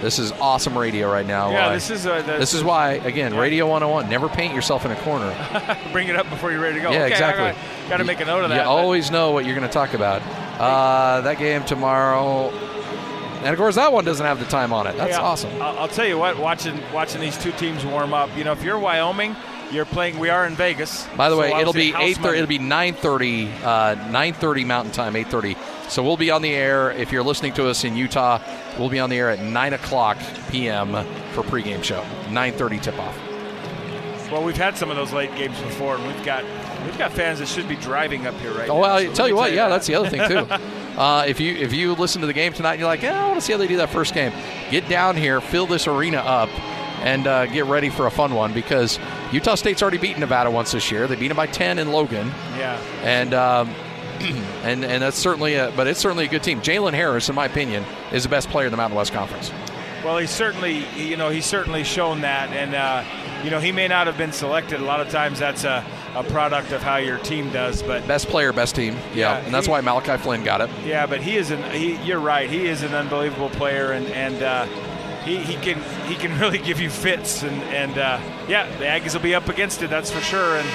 This 0.00 0.18
is 0.18 0.32
awesome 0.32 0.76
radio 0.76 1.10
right 1.10 1.26
now. 1.26 1.50
Yeah, 1.50 1.72
this 1.72 1.88
is 1.88 2.06
uh, 2.06 2.20
this 2.22 2.52
is 2.52 2.62
why 2.62 2.92
again, 2.92 3.32
yeah. 3.32 3.40
Radio 3.40 3.66
101. 3.66 4.10
Never 4.10 4.28
paint 4.28 4.54
yourself 4.54 4.84
in 4.84 4.90
a 4.90 4.96
corner. 4.96 5.34
Bring 5.92 6.08
it 6.08 6.16
up 6.16 6.28
before 6.28 6.52
you're 6.52 6.60
ready 6.60 6.76
to 6.76 6.82
go. 6.82 6.90
Yeah, 6.90 7.04
okay, 7.04 7.12
exactly. 7.12 7.88
Got 7.88 7.96
to 7.98 8.04
make 8.04 8.20
a 8.20 8.26
note 8.26 8.44
of 8.44 8.50
that. 8.50 8.56
You 8.56 8.62
but. 8.62 8.68
always 8.68 9.10
know 9.10 9.30
what 9.30 9.46
you're 9.46 9.54
going 9.54 9.66
to 9.66 9.72
talk 9.72 9.94
about. 9.94 10.20
Uh, 10.60 11.22
that 11.22 11.38
game 11.38 11.64
tomorrow, 11.64 12.50
and 12.50 13.48
of 13.48 13.56
course 13.56 13.76
that 13.76 13.92
one 13.92 14.04
doesn't 14.04 14.26
have 14.26 14.38
the 14.38 14.44
time 14.44 14.74
on 14.74 14.86
it. 14.86 14.96
That's 14.98 15.12
yeah, 15.12 15.22
awesome. 15.22 15.50
I'll 15.62 15.88
tell 15.88 16.06
you 16.06 16.18
what, 16.18 16.38
watching 16.38 16.78
watching 16.92 17.22
these 17.22 17.38
two 17.38 17.52
teams 17.52 17.84
warm 17.84 18.12
up. 18.12 18.36
You 18.36 18.44
know, 18.44 18.52
if 18.52 18.62
you're 18.62 18.78
Wyoming 18.78 19.34
you're 19.70 19.84
playing. 19.84 20.18
We 20.18 20.28
are 20.28 20.46
in 20.46 20.54
Vegas. 20.54 21.06
By 21.16 21.28
the 21.28 21.36
way, 21.36 21.52
it'll 21.52 21.72
be 21.72 21.94
eight. 21.96 22.18
It'll 22.18 22.46
be 22.46 22.58
nine 22.58 22.94
thirty. 22.94 23.50
Uh, 23.62 23.94
nine 24.10 24.34
thirty 24.34 24.64
Mountain 24.64 24.92
Time. 24.92 25.16
Eight 25.16 25.28
thirty. 25.28 25.56
So 25.88 26.02
we'll 26.02 26.16
be 26.16 26.30
on 26.30 26.42
the 26.42 26.52
air. 26.52 26.90
If 26.92 27.12
you're 27.12 27.22
listening 27.22 27.52
to 27.54 27.68
us 27.68 27.84
in 27.84 27.96
Utah, 27.96 28.40
we'll 28.78 28.88
be 28.88 29.00
on 29.00 29.10
the 29.10 29.16
air 29.16 29.30
at 29.30 29.40
nine 29.40 29.72
o'clock 29.72 30.18
p.m. 30.50 30.92
for 31.32 31.42
pregame 31.42 31.82
show. 31.82 32.04
Nine 32.30 32.52
thirty 32.52 32.78
tip 32.78 32.98
off. 32.98 33.18
Well, 34.30 34.42
we've 34.42 34.56
had 34.56 34.76
some 34.76 34.90
of 34.90 34.96
those 34.96 35.12
late 35.12 35.34
games 35.36 35.60
before, 35.60 35.96
and 35.96 36.06
we've 36.06 36.24
got 36.24 36.44
we've 36.84 36.98
got 36.98 37.12
fans 37.12 37.38
that 37.38 37.48
should 37.48 37.68
be 37.68 37.76
driving 37.76 38.26
up 38.26 38.34
here 38.36 38.52
right 38.52 38.68
oh, 38.68 38.74
now. 38.74 38.80
well, 38.80 38.98
so 38.98 39.12
tell 39.12 39.28
you 39.28 39.36
what, 39.36 39.46
tell 39.46 39.54
yeah, 39.54 39.66
you 39.66 39.70
that's 39.70 39.86
the 39.86 39.94
other 39.94 40.08
thing 40.08 40.28
too. 40.28 40.38
uh, 40.98 41.24
if 41.26 41.40
you 41.40 41.54
if 41.54 41.72
you 41.72 41.94
listen 41.94 42.20
to 42.20 42.26
the 42.26 42.32
game 42.32 42.52
tonight, 42.52 42.72
and 42.72 42.80
you're 42.80 42.88
like, 42.88 43.02
yeah, 43.02 43.22
I 43.24 43.28
want 43.28 43.38
to 43.38 43.40
see 43.40 43.52
how 43.52 43.58
they 43.58 43.66
do 43.66 43.76
that 43.76 43.90
first 43.90 44.14
game. 44.14 44.32
Get 44.70 44.88
down 44.88 45.16
here, 45.16 45.40
fill 45.40 45.66
this 45.66 45.86
arena 45.86 46.18
up 46.18 46.48
and 47.04 47.26
uh, 47.26 47.46
get 47.46 47.66
ready 47.66 47.90
for 47.90 48.06
a 48.06 48.10
fun 48.10 48.34
one 48.34 48.52
because 48.54 48.98
Utah 49.34 49.56
State's 49.56 49.82
already 49.82 49.98
beaten 49.98 50.20
Nevada 50.20 50.48
once 50.48 50.70
this 50.70 50.92
year. 50.92 51.08
They 51.08 51.16
beat 51.16 51.28
them 51.28 51.36
by 51.36 51.48
10 51.48 51.80
in 51.80 51.90
Logan. 51.90 52.28
Yeah. 52.56 52.80
And 53.02 53.34
um, 53.34 53.68
and 54.62 54.84
and 54.84 55.02
that's 55.02 55.18
certainly 55.18 55.56
a, 55.56 55.72
but 55.76 55.88
it's 55.88 55.98
certainly 55.98 56.26
a 56.26 56.28
good 56.28 56.44
team. 56.44 56.60
Jalen 56.60 56.92
Harris, 56.92 57.28
in 57.28 57.34
my 57.34 57.46
opinion, 57.46 57.84
is 58.12 58.22
the 58.22 58.28
best 58.28 58.48
player 58.48 58.66
in 58.66 58.70
the 58.70 58.76
Mountain 58.76 58.96
West 58.96 59.12
Conference. 59.12 59.50
Well, 60.04 60.18
he's 60.18 60.30
certainly, 60.30 60.84
you 60.96 61.16
know, 61.16 61.30
he's 61.30 61.46
certainly 61.46 61.82
shown 61.82 62.20
that, 62.20 62.50
and 62.50 62.74
uh, 62.74 63.02
you 63.42 63.50
know, 63.50 63.58
he 63.58 63.72
may 63.72 63.88
not 63.88 64.06
have 64.06 64.16
been 64.16 64.32
selected. 64.32 64.80
A 64.80 64.84
lot 64.84 65.00
of 65.00 65.08
times, 65.08 65.40
that's 65.40 65.64
a, 65.64 65.84
a 66.14 66.22
product 66.22 66.70
of 66.70 66.82
how 66.82 66.98
your 66.98 67.18
team 67.18 67.50
does. 67.50 67.82
But 67.82 68.06
best 68.06 68.28
player, 68.28 68.52
best 68.52 68.76
team, 68.76 68.94
yeah, 68.94 69.14
yeah 69.14 69.36
and 69.38 69.52
that's 69.52 69.66
he, 69.66 69.72
why 69.72 69.80
Malachi 69.80 70.16
Flynn 70.18 70.44
got 70.44 70.60
it. 70.60 70.70
Yeah, 70.84 71.06
but 71.06 71.22
he 71.22 71.36
is 71.36 71.50
an, 71.50 71.62
he, 71.72 71.96
you're 72.04 72.20
right, 72.20 72.48
he 72.48 72.66
is 72.68 72.82
an 72.82 72.94
unbelievable 72.94 73.48
player, 73.50 73.92
and 73.92 74.06
and 74.08 74.42
uh, 74.42 74.66
he, 75.24 75.38
he 75.38 75.54
can 75.54 75.80
he 76.06 76.14
can 76.14 76.38
really 76.38 76.58
give 76.58 76.80
you 76.80 76.90
fits, 76.90 77.42
and 77.42 77.62
and 77.64 77.98
uh, 77.98 78.20
yeah, 78.48 78.68
the 78.78 78.84
Aggies 78.84 79.14
will 79.14 79.22
be 79.22 79.34
up 79.34 79.48
against 79.48 79.82
it, 79.82 79.90
that's 79.90 80.10
for 80.10 80.20
sure, 80.20 80.56
and 80.56 80.68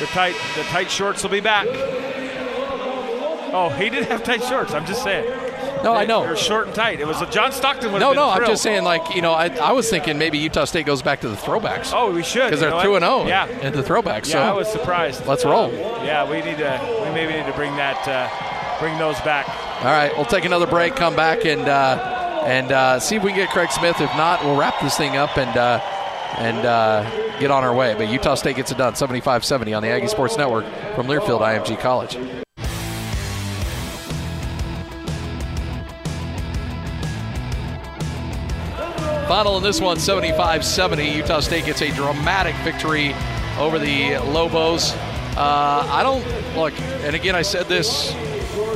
the 0.00 0.06
tight 0.06 0.34
the 0.56 0.62
tight 0.64 0.90
shorts 0.90 1.22
will 1.22 1.30
be 1.30 1.40
back. 1.40 1.66
Oh, 3.54 3.68
he 3.68 3.90
did 3.90 4.04
have 4.06 4.24
tight 4.24 4.42
shorts. 4.42 4.72
I'm 4.72 4.86
just 4.86 5.02
saying. 5.02 5.26
No, 5.84 5.94
they, 5.94 6.00
I 6.00 6.06
know. 6.06 6.22
They're 6.22 6.36
short 6.36 6.66
and 6.68 6.74
tight. 6.74 7.00
It 7.00 7.06
was 7.06 7.20
a 7.20 7.26
John 7.30 7.52
Stockton. 7.52 7.92
No, 7.98 8.12
no, 8.12 8.30
I'm 8.30 8.46
just 8.46 8.62
saying, 8.62 8.84
like 8.84 9.14
you 9.14 9.20
know, 9.20 9.32
I, 9.32 9.48
I 9.48 9.72
was 9.72 9.90
thinking 9.90 10.16
maybe 10.16 10.38
Utah 10.38 10.64
State 10.64 10.86
goes 10.86 11.02
back 11.02 11.20
to 11.20 11.28
the 11.28 11.36
throwbacks. 11.36 11.92
Oh, 11.94 12.12
we 12.12 12.22
should 12.22 12.44
because 12.44 12.60
they're 12.60 12.70
two 12.82 12.94
and 12.94 13.04
zero. 13.04 13.22
Oh 13.22 13.26
yeah, 13.26 13.46
in 13.46 13.72
the 13.72 13.82
throwbacks. 13.82 14.28
Yeah, 14.28 14.32
so 14.32 14.38
I 14.40 14.52
was 14.52 14.68
surprised. 14.68 15.26
Let's 15.26 15.44
roll. 15.44 15.70
yeah, 15.72 16.28
we 16.28 16.40
need 16.40 16.58
to. 16.58 17.04
We 17.04 17.10
maybe 17.10 17.32
need 17.34 17.46
to 17.46 17.52
bring 17.52 17.76
that, 17.76 18.08
uh, 18.08 18.80
bring 18.80 18.96
those 18.98 19.20
back. 19.20 19.48
All 19.84 19.90
right, 19.90 20.12
we'll 20.16 20.24
take 20.24 20.44
another 20.44 20.66
break. 20.66 20.96
Come 20.96 21.14
back 21.14 21.44
and. 21.44 21.68
Uh, 21.68 22.11
and 22.46 22.72
uh, 22.72 23.00
see 23.00 23.16
if 23.16 23.22
we 23.22 23.30
can 23.30 23.38
get 23.38 23.50
Craig 23.50 23.70
Smith. 23.70 24.00
If 24.00 24.14
not, 24.16 24.44
we'll 24.44 24.58
wrap 24.58 24.80
this 24.80 24.96
thing 24.96 25.16
up 25.16 25.36
and 25.38 25.56
uh, 25.56 25.80
and 26.38 26.66
uh, 26.66 27.38
get 27.38 27.50
on 27.50 27.64
our 27.64 27.74
way. 27.74 27.94
But 27.94 28.08
Utah 28.08 28.34
State 28.34 28.56
gets 28.56 28.72
it 28.72 28.78
done, 28.78 28.94
75-70 28.94 29.76
on 29.76 29.82
the 29.82 29.88
Aggie 29.88 30.08
Sports 30.08 30.36
Network 30.36 30.64
from 30.94 31.06
Learfield 31.06 31.40
IMG 31.40 31.78
College. 31.78 32.16
Final 39.28 39.56
in 39.56 39.62
this 39.62 39.80
one, 39.80 39.96
75-70. 39.96 41.16
Utah 41.16 41.40
State 41.40 41.64
gets 41.64 41.80
a 41.80 41.90
dramatic 41.92 42.54
victory 42.56 43.14
over 43.58 43.78
the 43.78 44.18
Lobos. 44.18 44.92
Uh, 45.36 45.88
I 45.90 46.02
don't 46.02 46.56
look, 46.56 46.78
and 47.04 47.16
again, 47.16 47.34
I 47.34 47.42
said 47.42 47.66
this 47.66 48.12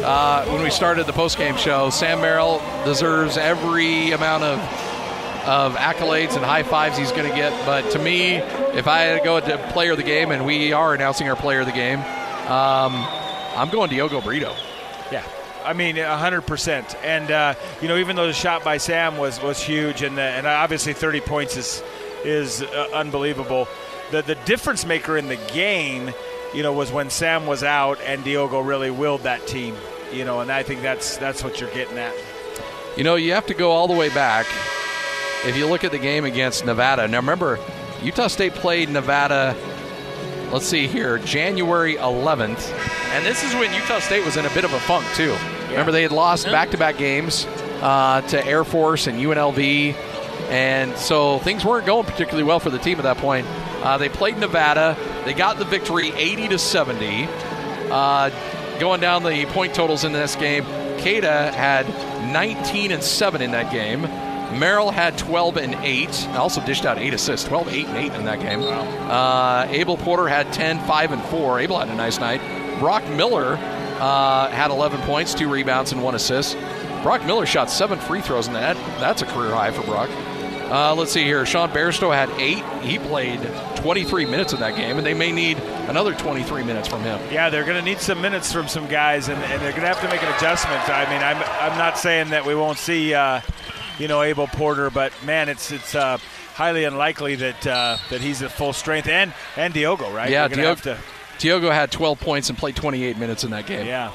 uh, 0.07 0.45
when 0.47 0.63
we 0.63 0.71
started 0.71 1.05
the 1.07 1.13
postgame 1.13 1.59
show. 1.59 1.91
Sam 1.91 2.21
Merrill 2.21 2.63
deserves 2.85 3.37
every 3.37 4.13
amount 4.13 4.45
of 4.45 4.59
of 5.47 5.77
accolades 5.77 6.35
and 6.35 6.45
high 6.45 6.65
fives 6.65 6.99
he's 6.99 7.13
going 7.13 7.29
to 7.29 7.35
get. 7.35 7.53
But 7.65 7.93
to 7.93 8.01
me, 8.01 8.35
if 8.35 8.89
I 8.89 9.03
had 9.03 9.19
to 9.19 9.25
go 9.25 9.39
to 9.39 9.59
player 9.73 9.93
of 9.93 9.97
the 9.97 10.03
game, 10.03 10.33
and 10.33 10.45
we 10.45 10.73
are 10.73 10.93
announcing 10.93 11.29
our 11.29 11.37
player 11.37 11.61
of 11.61 11.67
the 11.67 11.73
game, 11.73 12.01
um, 12.01 13.07
I'm 13.57 13.71
going 13.71 13.89
Diogo 13.89 14.21
Brito. 14.21 14.57
Yeah. 15.13 15.25
I 15.65 15.73
mean, 15.73 15.97
100%. 15.97 16.97
And, 17.05 17.31
uh, 17.31 17.55
you 17.81 17.87
know, 17.87 17.97
even 17.97 18.17
though 18.17 18.27
the 18.27 18.33
shot 18.33 18.65
by 18.65 18.79
Sam 18.79 19.19
was, 19.19 19.41
was 19.41 19.63
huge, 19.63 20.03
and, 20.03 20.19
the, 20.19 20.23
and 20.23 20.49
obviously 20.49 20.95
30 20.95 21.21
points 21.21 21.57
is, 21.57 21.81
is 22.25 22.63
uh, 22.63 22.89
unbelievable, 22.93 23.69
the, 24.11 24.23
the 24.23 24.35
difference 24.47 24.85
maker 24.85 25.17
in 25.17 25.29
the 25.29 25.39
game– 25.53 26.13
you 26.57 26.63
know, 26.63 26.73
was 26.73 26.91
when 26.91 27.11
Sam 27.11 27.47
was 27.47 27.63
out 27.63 28.01
and 28.01 28.25
Diogo 28.25 28.61
really 28.61 28.91
willed 28.91 29.23
that 29.23 29.47
team. 29.47 29.77
You 30.13 30.25
know, 30.25 30.41
and 30.41 30.51
I 30.51 30.63
think 30.63 30.83
that's 30.83 31.17
that's 31.17 31.43
what 31.43 31.61
you're 31.61 31.73
getting 31.73 31.99
at. 31.99 32.15
You 32.97 33.05
know, 33.05 33.17
you 33.17 33.33
have 33.33 33.47
to 33.47 33.55
go 33.55 33.73
all 33.73 33.89
the 33.89 33.95
way 33.95 34.09
back. 34.09 34.47
If 35.45 35.57
you 35.57 35.67
look 35.67 35.85
at 35.85 35.91
the 35.91 35.99
game 35.99 36.25
against 36.25 36.65
Nevada, 36.65 37.07
now 37.07 37.19
remember, 37.19 37.59
Utah 38.03 38.29
State 38.29 38.55
played 38.55 38.89
Nevada. 38.89 39.55
Let's 40.51 40.67
see 40.67 40.87
here, 40.87 41.19
January 41.19 41.97
11th, 41.97 42.73
and 43.13 43.27
this 43.27 43.43
is 43.45 43.53
when 43.55 43.73
Utah 43.75 43.99
State 43.99 44.25
was 44.25 44.37
in 44.37 44.47
a 44.47 44.51
bit 44.51 44.65
of 44.65 44.73
a 44.73 44.81
funk 44.81 45.05
too. 45.15 45.31
Yeah. 45.31 45.71
Remember, 45.71 45.93
they 45.93 46.03
had 46.03 46.13
lost 46.13 46.47
back-to-back 46.47 46.97
games 46.97 47.47
uh, 47.83 48.23
to 48.23 48.47
Air 48.47 48.65
Force 48.65 49.09
and 49.09 49.19
UNLV, 49.19 49.95
and 50.49 50.97
so 50.97 51.41
things 51.41 51.65
weren't 51.65 51.87
going 51.87 52.07
particularly 52.07 52.45
well 52.45 52.61
for 52.61 52.71
the 52.71 52.79
team 52.79 52.99
at 52.99 53.03
that 53.03 53.19
point. 53.19 53.47
Uh, 53.83 53.99
they 53.99 54.09
played 54.09 54.39
Nevada. 54.39 54.97
They 55.25 55.35
got 55.35 55.59
the 55.59 55.65
victory 55.65 56.13
80 56.13 56.49
to 56.49 56.59
70. 56.59 57.29
Uh, 57.91 58.31
going 58.79 59.01
down 59.01 59.23
the 59.23 59.47
point 59.47 59.75
totals 59.75 60.05
in 60.05 60.13
this 60.13 60.37
game, 60.37 60.65
Queta 61.01 61.53
had 61.53 61.89
19 62.33 62.93
and 62.93 63.03
7 63.03 63.43
in 63.43 63.53
that 63.53 63.73
game. 63.73 64.03
Merrill 64.59 64.91
had 64.91 65.19
12 65.19 65.57
and 65.57 65.75
8. 65.75 66.29
Also 66.35 66.65
dished 66.65 66.85
out 66.85 66.99
8 66.99 67.15
assists, 67.15 67.47
12, 67.47 67.69
8, 67.69 67.87
and 67.87 67.97
8 67.97 68.13
in 68.13 68.25
that 68.25 68.41
game. 68.41 68.63
Uh, 68.63 69.67
Abel 69.69 69.97
Porter 69.97 70.29
had 70.29 70.53
10, 70.53 70.81
5, 70.87 71.13
and 71.13 71.23
4. 71.25 71.61
Abel 71.61 71.79
had 71.79 71.89
a 71.89 71.95
nice 71.95 72.19
night. 72.19 72.41
Brock 72.79 73.07
Miller 73.09 73.55
uh, 74.01 74.49
had 74.51 74.71
11 74.71 75.01
points, 75.03 75.35
2 75.35 75.49
rebounds, 75.49 75.93
and 75.93 76.03
1 76.03 76.15
assist. 76.15 76.57
Brock 77.03 77.25
Miller 77.25 77.47
shot 77.47 77.71
7 77.71 77.99
free 77.99 78.21
throws 78.21 78.47
in 78.47 78.55
that. 78.55 78.77
That's 79.01 79.23
a 79.23 79.27
career 79.27 79.51
high 79.51 79.71
for 79.71 79.83
Brock. 79.83 80.11
Uh, 80.71 80.95
let's 80.95 81.13
see 81.13 81.23
here. 81.23 81.47
Sean 81.47 81.71
Bairstow 81.71 82.13
had 82.13 82.29
eight. 82.41 82.65
He 82.83 82.99
played 82.99 83.41
23 83.77 84.27
minutes 84.27 84.53
in 84.53 84.61
that 84.61 84.75
game, 84.77 84.99
and 84.99 85.07
they 85.07 85.15
may 85.15 85.31
need 85.31 85.59
another 85.89 86.13
23 86.15 86.65
minutes 86.65 86.89
from 86.89 87.03
him. 87.03 87.21
Yeah, 87.31 87.51
they're 87.51 87.65
going 87.65 87.77
to 87.77 87.85
need 87.85 88.01
some 88.01 88.21
minutes 88.21 88.53
from 88.53 88.67
some 88.67 88.89
guys, 88.89 89.29
and, 89.29 89.39
and 89.45 89.63
they're 89.63 89.71
going 89.71 89.83
to 89.83 89.89
have 89.89 90.01
to 90.01 90.09
make 90.09 90.23
an 90.23 90.35
adjustment. 90.35 90.89
I 90.89 91.05
mean, 91.09 91.23
I'm, 91.23 91.37
I'm 91.61 91.79
not 91.79 91.99
saying 91.99 92.31
that 92.31 92.45
we 92.45 92.55
won't 92.57 92.79
see, 92.79 93.15
uh, 93.15 93.41
you 93.99 94.09
know, 94.09 94.23
Abel 94.23 94.49
Porter, 94.49 94.91
but 94.91 95.13
man, 95.25 95.49
it's 95.49 95.71
it's 95.71 95.95
uh, 95.95 96.19
highly 96.55 96.83
unlikely 96.85 97.37
that 97.37 97.67
uh, 97.67 97.97
that 98.11 98.21
he's 98.21 98.43
at 98.43 98.51
full 98.51 98.73
strength, 98.73 99.09
and 99.09 99.33
and 99.57 99.73
Diogo, 99.73 100.13
right? 100.13 100.31
Yeah, 100.31 100.49
Diogo. 100.49 100.99
Diogo 101.39 101.71
had 101.71 101.91
12 101.93 102.19
points 102.19 102.49
and 102.49 102.59
played 102.59 102.77
28 102.77 103.19
minutes 103.19 103.45
in 103.45 103.51
that 103.51 103.67
game. 103.67 103.87
Yeah. 103.87 104.11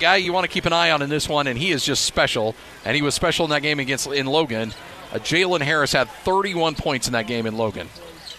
Guy 0.00 0.16
you 0.16 0.32
want 0.32 0.44
to 0.44 0.50
keep 0.50 0.66
an 0.66 0.72
eye 0.72 0.90
on 0.90 1.02
in 1.02 1.10
this 1.10 1.28
one, 1.28 1.46
and 1.46 1.58
he 1.58 1.70
is 1.70 1.84
just 1.84 2.04
special, 2.04 2.54
and 2.84 2.96
he 2.96 3.02
was 3.02 3.14
special 3.14 3.44
in 3.44 3.50
that 3.50 3.62
game 3.62 3.78
against 3.78 4.06
in 4.06 4.26
Logan 4.26 4.72
uh, 5.12 5.18
Jalen 5.18 5.60
Harris 5.60 5.92
had 5.92 6.08
31 6.08 6.74
points 6.74 7.06
in 7.06 7.14
that 7.14 7.26
game 7.26 7.46
in 7.46 7.56
Logan. 7.56 7.88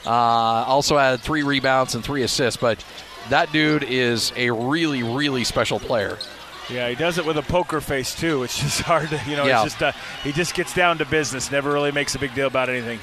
Uh, 0.05 0.09
also 0.09 0.97
had 0.97 1.19
three 1.19 1.43
rebounds 1.43 1.95
and 1.95 2.03
three 2.03 2.23
assists. 2.23 2.59
But 2.59 2.83
that 3.29 3.51
dude 3.51 3.83
is 3.83 4.31
a 4.35 4.51
really, 4.51 5.03
really 5.03 5.43
special 5.43 5.79
player. 5.79 6.17
Yeah, 6.69 6.87
he 6.89 6.95
does 6.95 7.17
it 7.17 7.25
with 7.25 7.37
a 7.37 7.41
poker 7.41 7.81
face 7.81 8.15
too. 8.15 8.43
It's 8.43 8.57
just 8.59 8.81
hard 8.81 9.09
to, 9.09 9.21
you 9.27 9.35
know. 9.35 9.45
Yeah. 9.45 9.63
It's 9.63 9.73
just 9.73 9.83
uh, 9.83 9.91
he 10.23 10.31
just 10.31 10.53
gets 10.53 10.73
down 10.73 10.97
to 10.99 11.05
business. 11.05 11.51
Never 11.51 11.71
really 11.71 11.91
makes 11.91 12.15
a 12.15 12.19
big 12.19 12.33
deal 12.33 12.47
about 12.47 12.69
anything. 12.69 12.99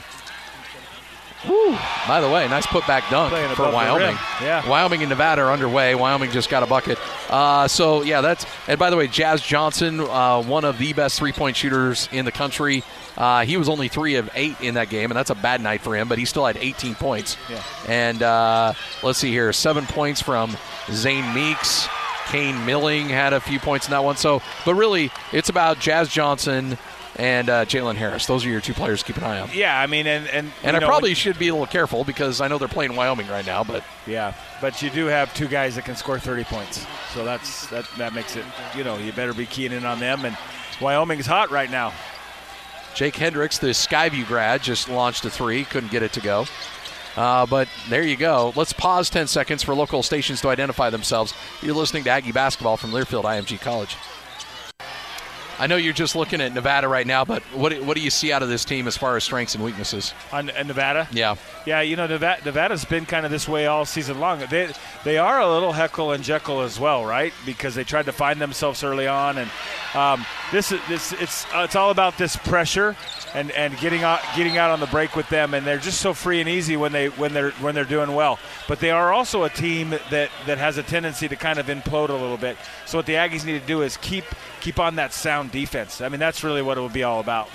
By 1.46 2.20
the 2.20 2.28
way, 2.28 2.48
nice 2.48 2.66
putback 2.66 3.08
dunk 3.10 3.30
Playing 3.30 3.54
for 3.54 3.70
Wyoming. 3.70 4.16
Yeah. 4.42 4.68
Wyoming 4.68 5.02
and 5.02 5.08
Nevada 5.08 5.42
are 5.42 5.52
underway. 5.52 5.94
Wyoming 5.94 6.30
just 6.32 6.50
got 6.50 6.62
a 6.62 6.66
bucket. 6.66 6.98
Uh, 7.30 7.68
so 7.68 8.02
yeah, 8.02 8.20
that's. 8.20 8.44
And 8.66 8.78
by 8.78 8.90
the 8.90 8.96
way, 8.96 9.06
Jazz 9.06 9.40
Johnson, 9.40 10.00
uh, 10.00 10.42
one 10.42 10.64
of 10.64 10.78
the 10.78 10.92
best 10.94 11.18
three-point 11.18 11.56
shooters 11.56 12.08
in 12.10 12.24
the 12.24 12.32
country. 12.32 12.82
Uh, 13.16 13.44
he 13.44 13.56
was 13.56 13.68
only 13.68 13.88
three 13.88 14.16
of 14.16 14.28
eight 14.34 14.60
in 14.60 14.74
that 14.74 14.88
game, 14.88 15.10
and 15.10 15.16
that's 15.16 15.30
a 15.30 15.34
bad 15.34 15.60
night 15.60 15.80
for 15.80 15.94
him. 15.94 16.08
But 16.08 16.18
he 16.18 16.24
still 16.24 16.46
had 16.46 16.56
18 16.56 16.94
points. 16.96 17.36
Yeah. 17.48 17.62
And 17.86 18.22
uh, 18.22 18.72
let's 19.02 19.18
see 19.18 19.30
here, 19.30 19.52
seven 19.52 19.86
points 19.86 20.20
from 20.20 20.56
Zane 20.90 21.32
Meeks. 21.34 21.88
Kane 22.28 22.66
Milling 22.66 23.08
had 23.08 23.32
a 23.32 23.40
few 23.40 23.58
points 23.58 23.86
in 23.86 23.92
that 23.92 24.04
one. 24.04 24.16
So, 24.16 24.42
but 24.66 24.74
really, 24.74 25.10
it's 25.32 25.48
about 25.48 25.78
Jazz 25.78 26.08
Johnson 26.10 26.76
and 27.18 27.50
uh, 27.50 27.64
Jalen 27.64 27.96
Harris. 27.96 28.26
Those 28.26 28.46
are 28.46 28.48
your 28.48 28.60
two 28.60 28.74
players 28.74 29.00
to 29.02 29.06
keep 29.12 29.16
an 29.16 29.24
eye 29.24 29.40
on. 29.40 29.50
Yeah, 29.52 29.78
I 29.78 29.86
mean, 29.86 30.06
and 30.06 30.26
and 30.28 30.52
And 30.62 30.76
I 30.76 30.80
know, 30.80 30.86
probably 30.86 31.14
should 31.14 31.38
be 31.38 31.48
a 31.48 31.52
little 31.52 31.66
careful 31.66 32.04
because 32.04 32.40
I 32.40 32.48
know 32.48 32.58
they're 32.58 32.68
playing 32.68 32.94
Wyoming 32.96 33.28
right 33.28 33.44
now, 33.44 33.64
but 33.64 33.84
yeah, 34.06 34.34
but 34.60 34.80
you 34.80 34.90
do 34.90 35.06
have 35.06 35.34
two 35.34 35.48
guys 35.48 35.74
that 35.76 35.84
can 35.84 35.96
score 35.96 36.18
30 36.18 36.44
points, 36.44 36.86
so 37.12 37.24
that's 37.24 37.66
that 37.66 37.86
that 37.98 38.14
makes 38.14 38.36
it. 38.36 38.44
You 38.76 38.84
know, 38.84 38.96
you 38.96 39.12
better 39.12 39.34
be 39.34 39.46
keying 39.46 39.72
in 39.72 39.84
on 39.84 39.98
them. 39.98 40.24
And 40.24 40.36
Wyoming's 40.80 41.26
hot 41.26 41.50
right 41.50 41.70
now. 41.70 41.92
Jake 42.94 43.16
Hendricks, 43.16 43.58
the 43.58 43.68
Skyview 43.68 44.26
grad, 44.26 44.62
just 44.62 44.88
launched 44.88 45.24
a 45.24 45.30
three, 45.30 45.64
couldn't 45.64 45.92
get 45.92 46.02
it 46.02 46.12
to 46.14 46.20
go. 46.20 46.46
Uh, 47.16 47.46
but 47.46 47.68
there 47.88 48.02
you 48.02 48.16
go. 48.16 48.52
Let's 48.54 48.72
pause 48.72 49.10
10 49.10 49.26
seconds 49.26 49.62
for 49.62 49.74
local 49.74 50.02
stations 50.04 50.40
to 50.42 50.48
identify 50.48 50.90
themselves. 50.90 51.34
You're 51.62 51.74
listening 51.74 52.04
to 52.04 52.10
Aggie 52.10 52.32
Basketball 52.32 52.76
from 52.76 52.92
Learfield 52.92 53.24
IMG 53.24 53.60
College. 53.60 53.96
I 55.58 55.66
know 55.66 55.76
you're 55.76 55.92
just 55.92 56.14
looking 56.14 56.40
at 56.40 56.52
Nevada 56.54 56.88
right 56.88 57.06
now, 57.06 57.24
but 57.24 57.42
what, 57.54 57.74
what 57.82 57.96
do 57.96 58.02
you 58.02 58.10
see 58.10 58.32
out 58.32 58.42
of 58.42 58.48
this 58.48 58.64
team 58.64 58.86
as 58.86 58.96
far 58.96 59.16
as 59.16 59.24
strengths 59.24 59.54
and 59.54 59.64
weaknesses? 59.64 60.14
On 60.32 60.48
in 60.48 60.66
Nevada, 60.66 61.08
Yeah. 61.12 61.36
Yeah, 61.66 61.80
you 61.82 61.96
know 61.96 62.06
Nevada, 62.06 62.42
Nevada's 62.44 62.84
been 62.84 63.04
kind 63.04 63.26
of 63.26 63.32
this 63.32 63.48
way 63.48 63.66
all 63.66 63.84
season 63.84 64.20
long. 64.20 64.42
They 64.48 64.72
they 65.04 65.18
are 65.18 65.40
a 65.40 65.48
little 65.52 65.72
heckle 65.72 66.12
and 66.12 66.24
Jekyll 66.24 66.62
as 66.62 66.78
well, 66.80 67.04
right? 67.04 67.32
Because 67.44 67.74
they 67.74 67.84
tried 67.84 68.06
to 68.06 68.12
find 68.12 68.40
themselves 68.40 68.82
early 68.82 69.06
on, 69.06 69.38
and 69.38 69.50
um, 69.94 70.24
this 70.52 70.72
is 70.72 70.80
this 70.88 71.12
it's 71.14 71.44
uh, 71.54 71.62
it's 71.64 71.76
all 71.76 71.90
about 71.90 72.16
this 72.16 72.36
pressure 72.36 72.96
and, 73.34 73.50
and 73.50 73.76
getting 73.78 74.02
out 74.02 74.20
getting 74.36 74.56
out 74.56 74.70
on 74.70 74.80
the 74.80 74.86
break 74.86 75.14
with 75.16 75.28
them, 75.28 75.52
and 75.54 75.66
they're 75.66 75.78
just 75.78 76.00
so 76.00 76.14
free 76.14 76.40
and 76.40 76.48
easy 76.48 76.76
when 76.76 76.92
they 76.92 77.08
when 77.08 77.34
they're 77.34 77.50
when 77.52 77.74
they're 77.74 77.84
doing 77.84 78.14
well. 78.14 78.38
But 78.66 78.80
they 78.80 78.90
are 78.90 79.12
also 79.12 79.44
a 79.44 79.50
team 79.50 79.90
that 79.90 80.30
that 80.46 80.58
has 80.58 80.78
a 80.78 80.82
tendency 80.82 81.28
to 81.28 81.36
kind 81.36 81.58
of 81.58 81.66
implode 81.66 82.08
a 82.08 82.14
little 82.14 82.38
bit. 82.38 82.56
So 82.86 82.96
what 82.98 83.06
the 83.06 83.14
Aggies 83.14 83.44
need 83.44 83.60
to 83.60 83.66
do 83.66 83.82
is 83.82 83.96
keep 83.98 84.24
keep 84.60 84.78
on 84.78 84.96
that 84.96 85.12
sound 85.12 85.47
defense. 85.48 86.00
I 86.00 86.08
mean, 86.08 86.20
that's 86.20 86.44
really 86.44 86.62
what 86.62 86.78
it 86.78 86.80
would 86.80 86.92
be 86.92 87.02
all 87.02 87.20
about. 87.20 87.48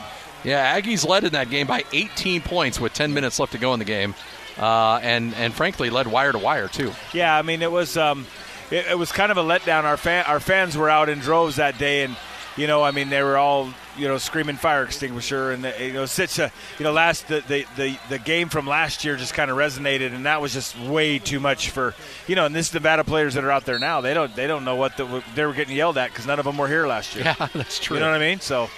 Yeah, 0.43 0.79
Aggies 0.79 1.07
led 1.07 1.23
in 1.23 1.33
that 1.33 1.49
game 1.49 1.67
by 1.67 1.85
18 1.93 2.41
points 2.41 2.79
with 2.79 2.93
10 2.93 3.13
minutes 3.13 3.39
left 3.39 3.53
to 3.53 3.57
go 3.57 3.73
in 3.73 3.79
the 3.79 3.85
game, 3.85 4.13
uh, 4.57 4.99
and 5.01 5.33
and 5.35 5.53
frankly 5.53 5.89
led 5.89 6.07
wire 6.07 6.31
to 6.33 6.37
wire 6.37 6.67
too. 6.67 6.91
Yeah, 7.13 7.35
I 7.35 7.41
mean 7.43 7.61
it 7.61 7.71
was 7.71 7.95
um, 7.95 8.25
it, 8.69 8.87
it 8.87 8.97
was 8.97 9.11
kind 9.11 9.31
of 9.31 9.37
a 9.37 9.43
letdown. 9.43 9.83
Our 9.83 9.97
fan, 9.97 10.25
our 10.25 10.39
fans 10.41 10.75
were 10.75 10.89
out 10.89 11.07
in 11.07 11.19
droves 11.19 11.55
that 11.57 11.77
day, 11.77 12.03
and 12.03 12.15
you 12.55 12.67
know, 12.67 12.83
I 12.83 12.91
mean, 12.91 13.09
they 13.09 13.23
were 13.23 13.37
all 13.37 13.73
you 13.97 14.07
know 14.07 14.17
screaming 14.17 14.55
fire 14.55 14.83
extinguisher, 14.83 15.51
and 15.51 15.63
the, 15.63 15.73
you 15.85 15.93
know, 15.93 16.05
such 16.05 16.39
a 16.39 16.51
you 16.77 16.83
know 16.83 16.91
last 16.91 17.27
the 17.27 17.41
the 17.47 17.65
the, 17.75 17.97
the 18.09 18.19
game 18.19 18.49
from 18.49 18.67
last 18.67 19.03
year 19.03 19.15
just 19.15 19.33
kind 19.33 19.49
of 19.49 19.57
resonated, 19.57 20.13
and 20.13 20.25
that 20.25 20.41
was 20.41 20.53
just 20.53 20.77
way 20.79 21.19
too 21.19 21.39
much 21.39 21.69
for 21.69 21.95
you 22.27 22.35
know. 22.35 22.45
And 22.45 22.55
this 22.55 22.73
Nevada 22.73 23.03
players 23.03 23.33
that 23.33 23.43
are 23.43 23.51
out 23.51 23.65
there 23.65 23.79
now, 23.79 24.01
they 24.01 24.13
don't 24.13 24.35
they 24.35 24.47
don't 24.47 24.65
know 24.65 24.75
what 24.75 24.97
the, 24.97 25.23
they 25.35 25.45
were 25.45 25.53
getting 25.53 25.75
yelled 25.75 25.97
at 25.97 26.09
because 26.11 26.27
none 26.27 26.39
of 26.39 26.45
them 26.45 26.57
were 26.57 26.67
here 26.67 26.87
last 26.87 27.15
year. 27.15 27.23
Yeah, 27.39 27.47
that's 27.53 27.79
true. 27.79 27.97
You 27.97 28.01
know 28.01 28.11
what 28.11 28.21
I 28.21 28.25
mean? 28.29 28.39
So 28.39 28.69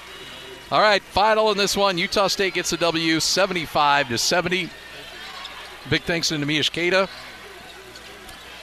All 0.71 0.81
right, 0.81 1.01
final 1.01 1.51
in 1.51 1.57
this 1.57 1.75
one. 1.75 1.97
Utah 1.97 2.27
State 2.27 2.53
gets 2.53 2.71
a 2.73 2.77
W, 2.77 3.19
75 3.19 4.09
to 4.09 4.17
70. 4.17 4.69
Big 5.89 6.01
thanks 6.03 6.29
to 6.29 6.35
Neemias 6.35 6.71
Queta. 6.71 7.07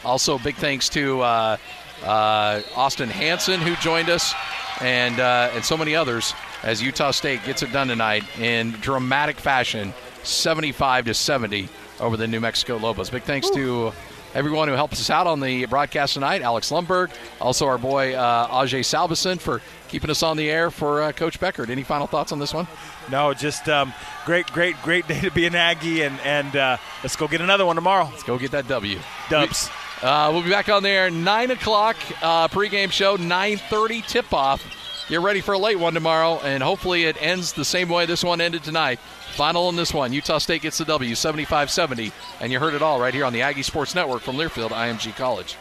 Also, 0.05 0.39
big 0.39 0.57
thanks 0.57 0.89
to 0.91 1.21
uh, 1.21 1.57
uh, 2.05 2.61
Austin 2.75 3.09
Hansen 3.09 3.61
who 3.61 3.77
joined 3.77 4.11
us, 4.11 4.35
and 4.83 5.19
uh, 5.21 5.51
and 5.55 5.65
so 5.65 5.77
many 5.77 5.95
others 5.95 6.35
as 6.63 6.83
Utah 6.83 7.11
State 7.13 7.45
gets 7.45 7.63
it 7.63 7.73
done 7.73 7.89
tonight 7.89 8.25
in 8.39 8.73
dramatic 8.73 9.39
fashion, 9.39 9.93
75 10.23 11.07
to 11.07 11.15
70 11.15 11.69
over 12.01 12.17
the 12.17 12.27
New 12.27 12.41
Mexico 12.41 12.77
Lobos. 12.77 13.11
Big 13.11 13.23
thanks 13.23 13.49
to 13.51 13.93
everyone 14.35 14.69
who 14.69 14.75
helps 14.75 15.01
us 15.01 15.11
out 15.11 15.27
on 15.27 15.41
the 15.41 15.67
broadcast 15.67 16.15
tonight. 16.15 16.43
Alex 16.43 16.71
Lumberg, 16.71 17.11
also 17.41 17.67
our 17.67 17.79
boy 17.79 18.15
uh, 18.15 18.49
Ajay 18.49 18.81
Salveson 18.81 19.39
for 19.39 19.61
keeping 19.89 20.11
us 20.11 20.23
on 20.23 20.37
the 20.37 20.51
air 20.51 20.71
for 20.71 21.03
uh, 21.03 21.13
Coach 21.13 21.39
Beckert. 21.39 21.69
Any 21.69 21.83
final 21.83 22.07
thoughts 22.07 22.33
on 22.33 22.39
this 22.39 22.53
one? 22.55 22.67
no, 23.11 23.35
just 23.35 23.69
um, 23.69 23.93
great 24.25 24.47
great 24.49 24.77
great 24.83 25.07
day 25.07 25.21
to 25.21 25.31
be 25.31 25.47
an 25.47 25.55
Aggie, 25.55 26.03
and 26.03 26.19
and 26.21 26.57
uh, 26.57 26.77
let's 27.03 27.17
go 27.17 27.29
get 27.29 27.41
another 27.41 27.67
one 27.67 27.77
tomorrow. 27.77 28.05
Let's 28.05 28.23
go 28.23 28.39
get 28.39 28.51
that 28.53 28.69
W. 28.69 28.99
Dubs. 29.29 29.71
Uh, 30.03 30.31
we'll 30.33 30.43
be 30.43 30.51
back 30.51 30.69
on 30.69 30.83
there 30.83 31.11
nine 31.11 31.51
o'clock 31.53 31.97
uh, 32.23 32.49
pregame 32.49 32.91
show, 32.91 33.17
nine 33.17 33.57
thirty 33.57 34.03
tip 34.03 34.33
off. 34.33 34.63
Get 35.09 35.21
ready 35.21 35.41
for 35.41 35.53
a 35.53 35.59
late 35.59 35.79
one 35.79 35.95
tomorrow, 35.95 36.41
and 36.41 36.63
hopefully 36.63 37.05
it 37.05 37.17
ends 37.21 37.53
the 37.53 37.65
same 37.65 37.89
way 37.89 38.07
this 38.07 38.25
one 38.25 38.41
ended 38.41 38.63
tonight. 38.65 38.99
Final 39.35 39.69
in 39.69 39.77
this 39.77 39.93
one, 39.93 40.13
Utah 40.13 40.39
State 40.39 40.63
gets 40.63 40.79
the 40.79 40.85
W, 40.85 41.15
75-70, 41.15 42.13
and 42.41 42.53
you 42.53 42.59
heard 42.59 42.75
it 42.75 42.83
all 42.83 43.01
right 43.01 43.13
here 43.13 43.25
on 43.25 43.33
the 43.33 43.43
Aggie 43.43 43.63
Sports 43.63 43.95
Network 43.95 44.23
from 44.23 44.37
Learfield 44.37 44.71
IMG 44.71 45.15
College. 45.17 45.57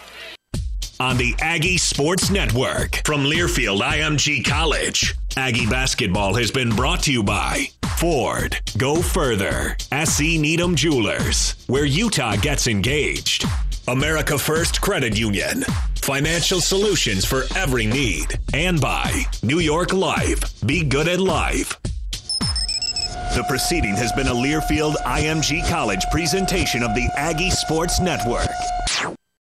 on 1.00 1.18
the 1.18 1.34
Aggie 1.40 1.78
Sports 1.78 2.30
Network 2.30 3.02
from 3.06 3.24
Learfield 3.24 3.82
IMG 3.82 4.46
College. 4.46 5.16
Aggie 5.36 5.68
basketball 5.68 6.36
has 6.36 6.52
been 6.52 6.70
brought 6.70 7.02
to 7.04 7.12
you 7.12 7.24
by 7.24 7.66
Ford. 7.98 8.58
Go 8.78 9.02
further. 9.02 9.76
SC 10.06 10.22
Needham 10.40 10.76
Jewelers, 10.76 11.56
where 11.68 11.86
Utah 11.86 12.36
gets 12.36 12.68
engaged. 12.68 13.46
America 13.88 14.38
First 14.38 14.82
Credit 14.82 15.18
Union. 15.18 15.64
Financial 16.02 16.62
solutions 16.62 17.26
for 17.26 17.44
every 17.56 17.86
need. 17.86 18.40
And 18.54 18.80
by 18.80 19.24
New 19.44 19.60
York 19.60 19.94
Life. 19.94 20.60
Be 20.66 20.84
good 20.84 21.08
at 21.08 21.20
life. 21.20 21.80
The 23.36 23.46
proceeding 23.48 23.96
has 23.96 24.12
been 24.12 24.28
a 24.28 24.34
Learfield 24.34 24.96
IMG 24.98 25.68
College 25.70 26.06
presentation 26.12 26.84
of 26.84 26.94
the 26.94 27.10
Aggie 27.16 27.50
Sports 27.50 28.00
Network. 28.00 28.50